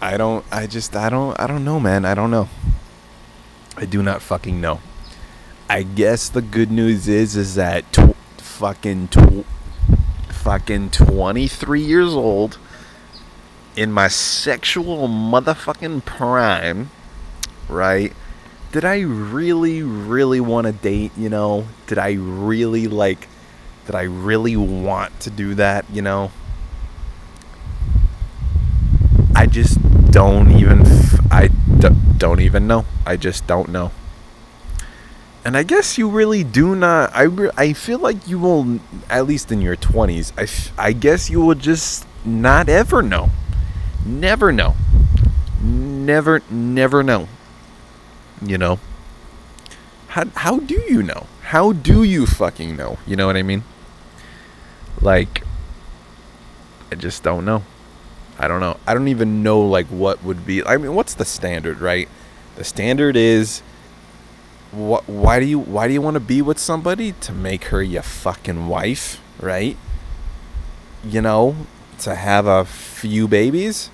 [0.03, 2.05] I don't I just I don't I don't know, man.
[2.05, 2.48] I don't know.
[3.76, 4.80] I do not fucking know.
[5.70, 9.46] I guess the good news is is that tw- fucking tw-
[10.28, 12.59] fucking 23 years old
[13.76, 16.90] in my sexual motherfucking prime,
[17.68, 18.12] right?
[18.72, 21.12] did I really, really want to date?
[21.16, 23.28] You know, did I really like?
[23.84, 25.84] Did I really want to do that?
[25.92, 26.32] You know,
[29.36, 29.78] I just
[30.12, 30.82] don't even.
[31.30, 31.48] I
[32.18, 32.84] don't even know.
[33.06, 33.90] I just don't know.
[35.44, 37.10] And I guess you really do not.
[37.14, 38.78] I, re- I feel like you will,
[39.10, 43.30] at least in your 20s, I, f- I guess you will just not ever know.
[44.06, 44.76] Never know.
[45.60, 47.28] Never, never know.
[48.40, 48.78] You know?
[50.08, 51.26] How, how do you know?
[51.40, 52.98] How do you fucking know?
[53.06, 53.64] You know what I mean?
[55.00, 55.42] Like,
[56.92, 57.64] I just don't know.
[58.39, 58.78] I don't know.
[58.87, 60.64] I don't even know, like, what would be.
[60.64, 62.09] I mean, what's the standard, right?
[62.57, 63.62] The standard is.
[64.70, 67.83] What, why do you why do you want to be with somebody to make her
[67.83, 69.76] your fucking wife, right?
[71.05, 71.57] You know,
[71.99, 73.91] to have a few babies,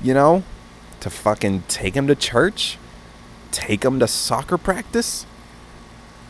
[0.00, 0.44] you know,
[1.00, 2.78] to fucking take them to church,
[3.50, 5.26] take them to soccer practice,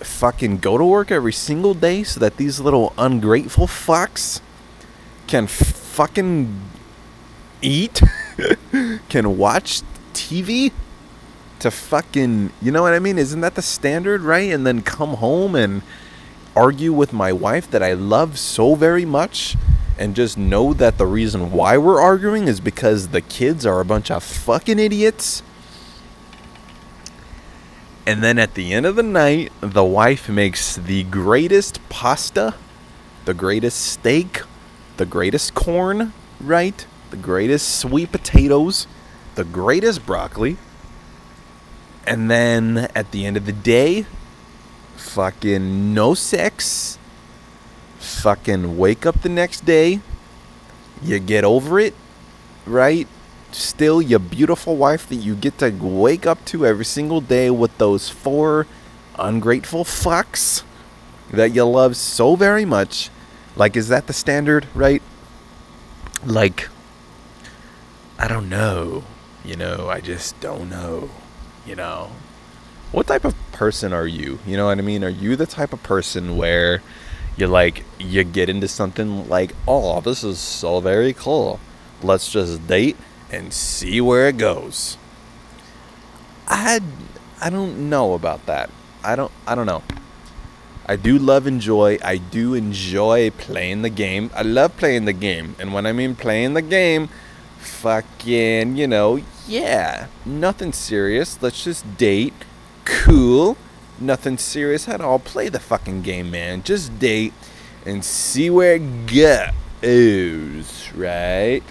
[0.00, 4.40] fucking go to work every single day so that these little ungrateful fucks
[5.26, 6.60] can fucking
[7.62, 8.02] eat,
[9.08, 9.82] can watch
[10.12, 10.72] TV
[11.60, 13.18] to fucking, you know what I mean?
[13.18, 14.52] Isn't that the standard, right?
[14.52, 15.82] And then come home and
[16.54, 19.56] argue with my wife that I love so very much
[19.98, 23.84] and just know that the reason why we're arguing is because the kids are a
[23.84, 25.42] bunch of fucking idiots
[28.08, 32.54] and then at the end of the night, the wife makes the greatest pasta,
[33.26, 34.40] the greatest steak,
[34.96, 36.86] the greatest corn, right?
[37.10, 38.86] The greatest sweet potatoes,
[39.34, 40.56] the greatest broccoli.
[42.06, 44.06] And then at the end of the day,
[44.96, 46.98] fucking no sex.
[47.98, 50.00] Fucking wake up the next day.
[51.02, 51.94] You get over it,
[52.66, 53.06] right?
[53.52, 57.76] Still your beautiful wife that you get to wake up to every single day with
[57.78, 58.66] those four
[59.18, 60.62] ungrateful fucks
[61.30, 63.10] that you love so very much.
[63.56, 65.02] Like, is that the standard, right?
[66.24, 66.68] Like,
[68.18, 69.04] I don't know.
[69.44, 71.10] You know, I just don't know.
[71.64, 72.10] You know,
[72.90, 74.38] what type of person are you?
[74.46, 75.04] You know what I mean?
[75.04, 76.82] Are you the type of person where
[77.36, 81.60] you're like, you get into something like, oh, this is so very cool.
[82.02, 82.96] Let's just date
[83.30, 84.96] and see where it goes.
[86.48, 86.80] I,
[87.40, 88.70] I don't know about that.
[89.04, 89.82] I don't, I don't know.
[90.86, 91.98] I do love enjoy.
[92.02, 94.30] I do enjoy playing the game.
[94.34, 95.54] I love playing the game.
[95.60, 97.10] And when I mean playing the game,
[97.58, 101.40] fucking, you know, yeah, nothing serious.
[101.42, 102.34] Let's just date.
[102.84, 103.56] Cool.
[104.00, 105.18] Nothing serious at all.
[105.18, 106.62] Play the fucking game, man.
[106.62, 107.32] Just date
[107.84, 109.06] and see where it
[109.82, 111.62] goes, right?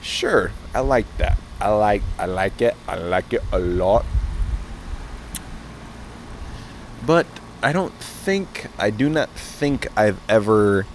[0.00, 1.38] Sure, I like that.
[1.60, 2.76] I like I like it.
[2.86, 4.06] I like it a lot.
[7.04, 7.26] But
[7.62, 10.86] I don't think I do not think I've ever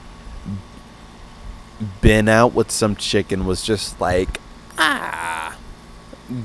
[2.01, 4.39] been out with some chick and was just like
[4.77, 5.57] ah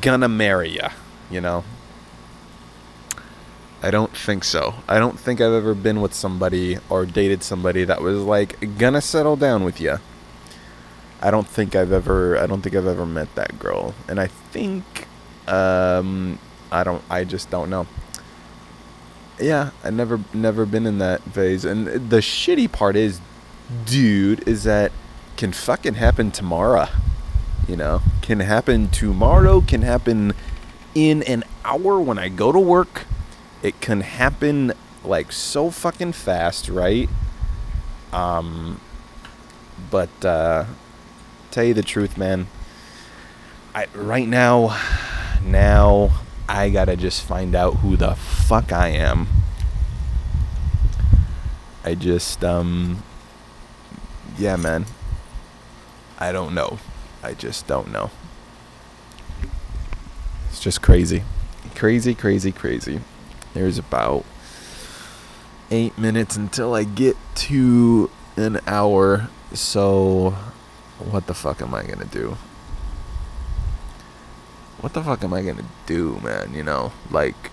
[0.01, 0.91] gonna marry ya,
[1.31, 1.65] you know.
[3.81, 4.75] I don't think so.
[4.89, 9.01] I don't think I've ever been with somebody or dated somebody that was like gonna
[9.01, 9.99] settle down with you.
[11.23, 13.95] I don't think I've ever I don't think I've ever met that girl.
[14.09, 15.07] And I think
[15.47, 16.39] um
[16.73, 17.87] I don't I just don't know
[19.41, 21.65] yeah, I never never been in that phase.
[21.65, 23.21] And the shitty part is,
[23.87, 24.93] dude, is that
[25.39, 26.89] can fucking happen tomorrow.
[27.69, 29.61] You know, can happen tomorrow.
[29.61, 30.35] Can happen
[30.95, 33.05] in an hour when I go to work.
[33.63, 34.73] It can happen
[35.05, 37.09] like so fucking fast, right?
[38.13, 38.81] Um,
[39.91, 40.65] but uh,
[41.53, 42.49] tell you the truth, man.
[43.75, 44.77] I right now,
[45.45, 46.11] now
[46.49, 49.29] I gotta just find out who the fuck I am.
[51.85, 53.05] I just, um,
[54.37, 54.85] yeah, man.
[56.19, 56.79] I don't know.
[57.23, 58.11] I just don't know.
[60.51, 61.23] It's just crazy.
[61.75, 63.01] Crazy, crazy, crazy.
[63.55, 64.25] There's about
[65.71, 69.29] eight minutes until I get to an hour.
[69.55, 70.31] So,
[70.99, 72.37] what the fuck am I gonna do?
[74.81, 76.55] what the fuck am I gonna do, man?
[76.55, 77.51] You know, like,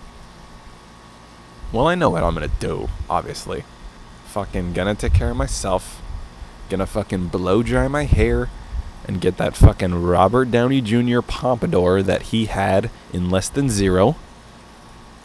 [1.72, 3.64] well, I know what I'm gonna do, obviously.
[4.26, 6.02] Fucking gonna take care of myself.
[6.68, 8.48] Gonna fucking blow dry my hair
[9.06, 11.20] and get that fucking Robert Downey Jr.
[11.20, 14.16] pompadour that he had in less than zero.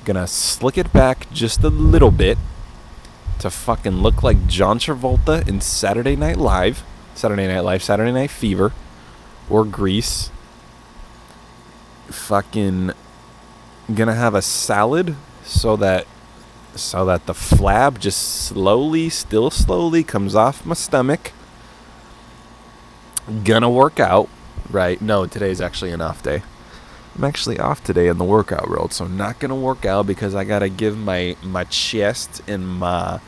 [0.05, 2.37] Gonna slick it back just a little bit
[3.39, 6.83] to fucking look like John Travolta in Saturday Night Live,
[7.15, 8.71] Saturday Night Live, Saturday Night Fever,
[9.49, 10.29] or Grease
[12.11, 12.91] fucking
[13.93, 16.05] gonna have a salad so that
[16.75, 21.31] so that the flab just slowly, still slowly comes off my stomach.
[23.43, 24.29] Gonna work out,
[24.69, 25.01] right?
[25.01, 26.43] No, today's actually an off day.
[27.15, 30.33] I'm actually off today in the workout world, so I'm not gonna work out because
[30.33, 33.19] I gotta give my my chest and my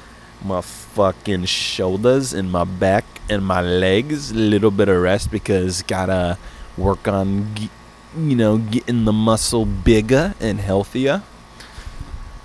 [0.44, 5.84] my fucking shoulders and my back and my legs a little bit of rest because
[5.84, 6.38] gotta
[6.78, 7.70] work on
[8.18, 11.24] you know, getting the muscle bigger and healthier.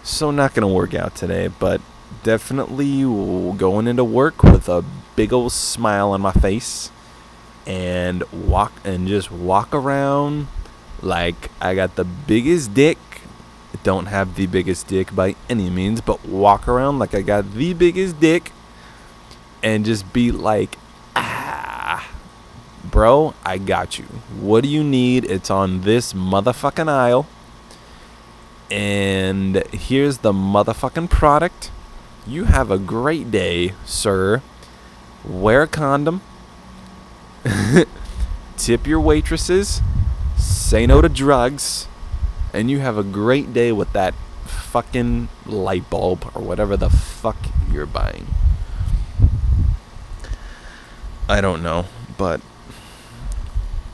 [0.02, 1.80] So not gonna work out today, but
[2.22, 3.02] definitely
[3.56, 4.84] going into work with a
[5.16, 6.90] big old smile on my face
[7.66, 10.46] and walk and just walk around
[11.02, 12.98] like I got the biggest dick.
[13.84, 17.74] Don't have the biggest dick by any means, but walk around like I got the
[17.74, 18.52] biggest dick
[19.62, 20.78] and just be like,
[21.14, 22.10] ah,
[22.84, 24.04] bro, I got you.
[24.40, 25.24] What do you need?
[25.24, 27.26] It's on this motherfucking aisle.
[28.70, 31.70] And here's the motherfucking product.
[32.26, 34.42] You have a great day, sir.
[35.24, 36.20] Wear a condom.
[38.56, 39.80] Tip your waitresses.
[40.36, 41.88] Say no to drugs.
[42.52, 44.14] And you have a great day with that
[44.44, 47.36] fucking light bulb or whatever the fuck
[47.72, 48.26] you're buying.
[51.28, 52.40] I don't know, but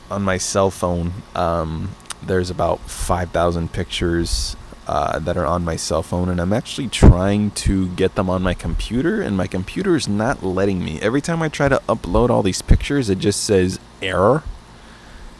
[0.09, 4.55] on my cell phone, um, there's about 5,000 pictures
[4.87, 8.43] uh, that are on my cell phone, and I'm actually trying to get them on
[8.43, 10.99] my computer, and my computer is not letting me.
[11.01, 14.43] Every time I try to upload all these pictures, it just says error,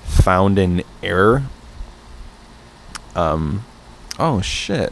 [0.04, 1.43] found an error.
[3.16, 3.66] Um,
[4.18, 4.91] oh shit.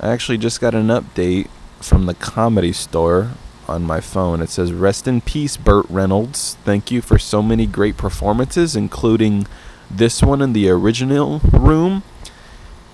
[0.00, 1.48] I actually just got an update
[1.80, 3.30] from the comedy store
[3.66, 4.42] on my phone.
[4.42, 6.56] It says, Rest in peace, Burt Reynolds.
[6.64, 9.46] Thank you for so many great performances, including
[9.90, 12.02] this one in the original room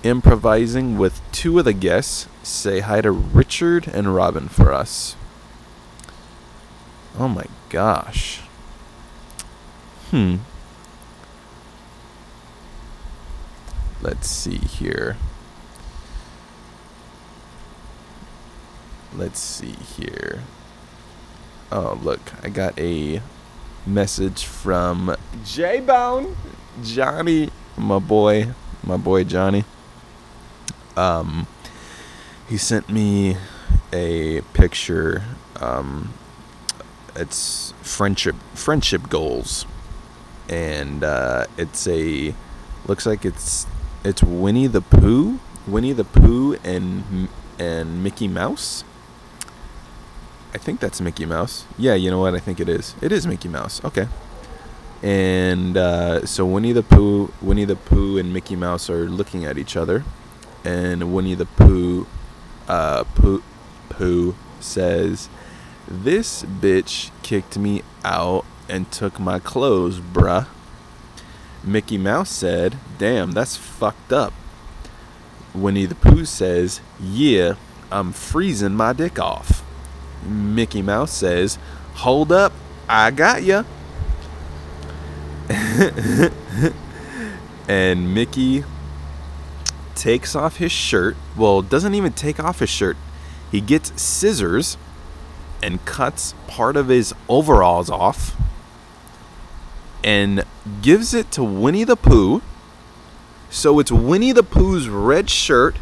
[0.03, 2.27] improvising with two of the guests.
[2.43, 5.15] Say hi to Richard and Robin for us.
[7.17, 8.41] Oh my gosh.
[10.09, 10.37] Hmm.
[14.01, 15.17] Let's see here.
[19.13, 20.41] Let's see here.
[21.71, 23.21] Oh, look, I got a
[23.85, 26.35] message from J Bone,
[26.83, 28.47] Johnny, my boy,
[28.83, 29.63] my boy Johnny.
[30.97, 31.47] Um,
[32.47, 33.37] he sent me
[33.93, 35.23] a picture.
[35.59, 36.13] Um,
[37.15, 39.65] it's friendship friendship goals,
[40.49, 42.33] and uh, it's a
[42.87, 43.67] looks like it's
[44.03, 47.29] it's Winnie the Pooh, Winnie the Pooh, and
[47.59, 48.83] and Mickey Mouse.
[50.53, 51.65] I think that's Mickey Mouse.
[51.77, 52.35] Yeah, you know what?
[52.35, 52.95] I think it is.
[53.01, 53.83] It is Mickey Mouse.
[53.85, 54.07] Okay.
[55.01, 59.57] And uh, so Winnie the Pooh, Winnie the Pooh, and Mickey Mouse are looking at
[59.57, 60.03] each other,
[60.63, 62.07] and Winnie the Pooh,
[62.67, 63.43] uh, Pooh,
[63.89, 65.29] Pooh says,
[65.87, 70.47] "This bitch kicked me out and took my clothes, bruh."
[71.63, 74.33] Mickey Mouse said, "Damn, that's fucked up."
[75.53, 77.53] Winnie the Pooh says, "Yeah,
[77.91, 79.63] I'm freezing my dick off."
[80.23, 81.57] Mickey Mouse says,
[81.95, 82.53] "Hold up,
[82.87, 83.63] I got ya."
[87.67, 88.63] and Mickey
[89.95, 91.15] takes off his shirt.
[91.35, 92.97] Well, doesn't even take off his shirt.
[93.51, 94.77] He gets scissors
[95.61, 98.35] and cuts part of his overalls off
[100.03, 100.43] and
[100.81, 102.41] gives it to Winnie the Pooh.
[103.49, 105.75] So it's Winnie the Pooh's red shirt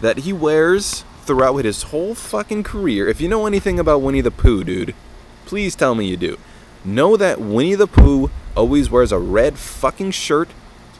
[0.00, 3.08] that he wears throughout his whole fucking career.
[3.08, 4.94] If you know anything about Winnie the Pooh, dude,
[5.44, 6.38] please tell me you do.
[6.84, 10.50] Know that Winnie the Pooh always wears a red fucking shirt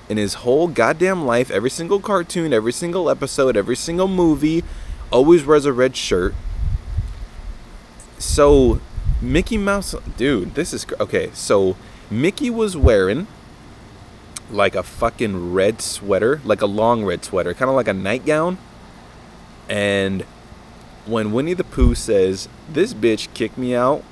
[0.09, 4.63] in his whole goddamn life, every single cartoon, every single episode, every single movie,
[5.11, 6.35] always wears a red shirt.
[8.19, 8.81] So,
[9.21, 11.31] Mickey Mouse, dude, this is okay.
[11.35, 11.77] So,
[12.11, 13.27] Mickey was wearing
[14.51, 18.59] like a fucking red sweater, like a long red sweater, kind of like a nightgown.
[19.69, 20.23] And
[21.05, 24.03] when Winnie the Pooh says, This bitch kicked me out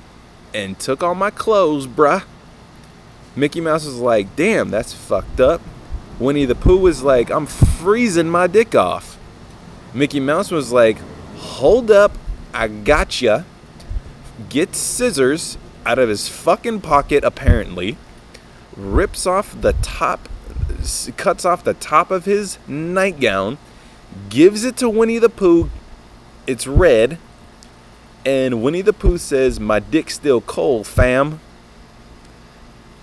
[0.53, 2.23] and took all my clothes, bruh,
[3.35, 5.61] Mickey Mouse is like, Damn, that's fucked up.
[6.19, 9.17] Winnie the Pooh was like, I'm freezing my dick off.
[9.93, 10.97] Mickey Mouse was like,
[11.35, 12.17] Hold up,
[12.53, 13.45] I gotcha.
[14.49, 17.97] Gets scissors out of his fucking pocket, apparently,
[18.75, 20.27] rips off the top,
[21.17, 23.57] cuts off the top of his nightgown,
[24.29, 25.69] gives it to Winnie the Pooh.
[26.47, 27.17] It's red.
[28.25, 31.39] And Winnie the Pooh says, My dick's still cold, fam.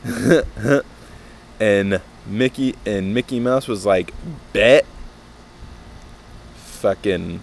[1.61, 4.13] and Mickey and Mickey Mouse was like,
[4.53, 4.87] bet.
[6.55, 7.41] Fucking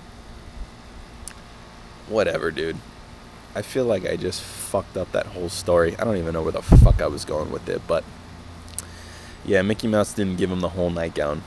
[2.07, 2.77] whatever, dude.
[3.55, 5.95] I feel like I just fucked up that whole story.
[5.97, 8.03] I don't even know where the fuck I was going with it, but
[9.45, 11.43] yeah, Mickey Mouse didn't give him the whole nightgown.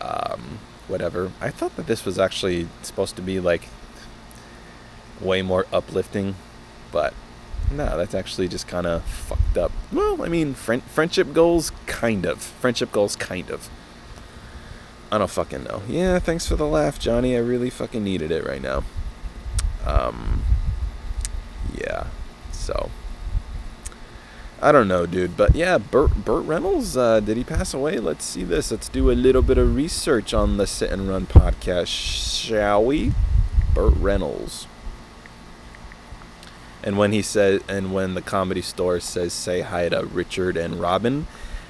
[0.00, 1.32] Um, whatever.
[1.40, 3.68] I thought that this was actually supposed to be like
[5.20, 6.34] way more uplifting,
[6.92, 7.14] but
[7.70, 9.72] no, that's actually just kind of fucked up.
[9.92, 12.40] Well, I mean, friend- friendship goals, kind of.
[12.40, 13.68] Friendship goals, kind of.
[15.10, 15.82] I don't fucking know.
[15.88, 17.34] Yeah, thanks for the laugh, Johnny.
[17.34, 18.84] I really fucking needed it right now.
[19.86, 20.42] Um,
[21.74, 22.08] yeah.
[22.52, 22.90] So,
[24.60, 25.36] I don't know, dude.
[25.36, 27.98] But yeah, Burt, Burt Reynolds, uh, did he pass away?
[27.98, 28.70] Let's see this.
[28.70, 33.12] Let's do a little bit of research on the Sit and Run podcast, shall we?
[33.74, 34.67] Burt Reynolds.
[36.88, 40.80] And when he says, and when the comedy store says, say hi to Richard and
[40.80, 41.26] Robin,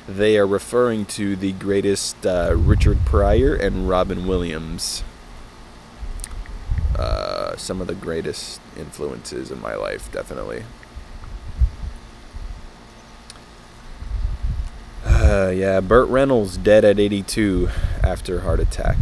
[0.07, 5.03] they are referring to the greatest uh, Richard Pryor and Robin Williams.
[6.97, 10.63] Uh, some of the greatest influences in my life, definitely.
[15.05, 17.71] Uh, yeah, Burt Reynolds dead at 82
[18.05, 18.99] after heart attack.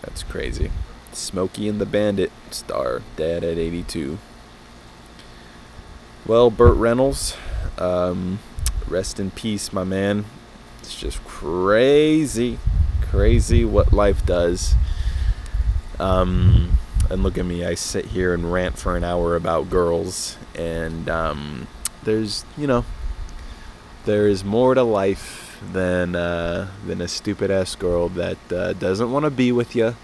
[0.00, 0.70] That's crazy.
[1.12, 4.16] Smokey and the Bandit star dead at 82.
[6.26, 7.36] Well, Burt Reynolds,
[7.78, 8.40] um,
[8.88, 10.24] rest in peace, my man.
[10.80, 12.58] It's just crazy,
[13.00, 14.74] crazy what life does.
[16.00, 20.36] Um, and look at me, I sit here and rant for an hour about girls,
[20.56, 21.68] and um,
[22.02, 22.84] there's, you know,
[24.04, 29.12] there is more to life than uh, than a stupid ass girl that uh, doesn't
[29.12, 29.94] want to be with you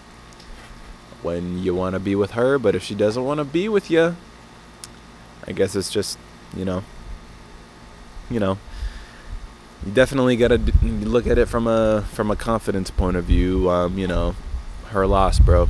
[1.23, 3.91] when you want to be with her, but if she doesn't want to be with
[3.91, 4.15] you,
[5.47, 6.19] I guess it's just,
[6.57, 6.85] you know,
[8.31, 8.59] you know,
[9.85, 13.25] you definitely got to d- look at it from a from a confidence point of
[13.25, 13.69] view.
[13.71, 14.37] Um, you know,
[14.89, 15.69] her loss, bro.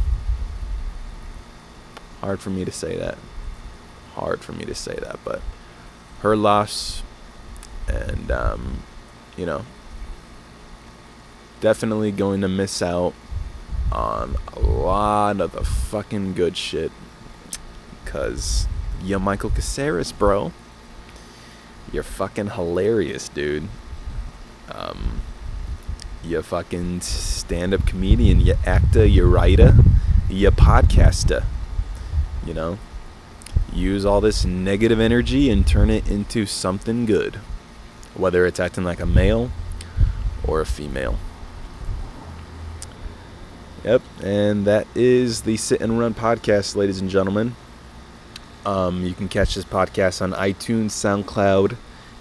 [2.20, 3.18] Hard for me to say that.
[4.14, 5.40] Hard for me to say that, but
[6.20, 7.02] her loss,
[7.88, 8.82] and um,
[9.36, 9.64] you know,
[11.60, 13.14] definitely going to miss out
[13.90, 16.92] on a lot of the fucking good shit.
[18.04, 18.66] Cause
[19.02, 20.52] you're Michael Caceres, bro.
[21.92, 23.68] You're fucking hilarious, dude.
[24.70, 25.20] Um,
[26.22, 29.74] you fucking stand-up comedian, you actor, you writer,
[30.30, 31.44] you podcaster.
[32.46, 32.78] You know,
[33.72, 37.36] use all this negative energy and turn it into something good,
[38.14, 39.50] whether it's acting like a male
[40.46, 41.18] or a female.
[43.84, 47.56] Yep, and that is the Sit and Run podcast, ladies and gentlemen.
[48.64, 51.76] Um, you can catch this podcast on iTunes, SoundCloud,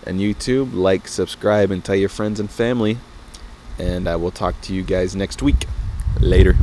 [0.05, 0.73] and YouTube.
[0.73, 2.97] Like, subscribe, and tell your friends and family.
[3.77, 5.65] And I will talk to you guys next week.
[6.19, 6.57] Later.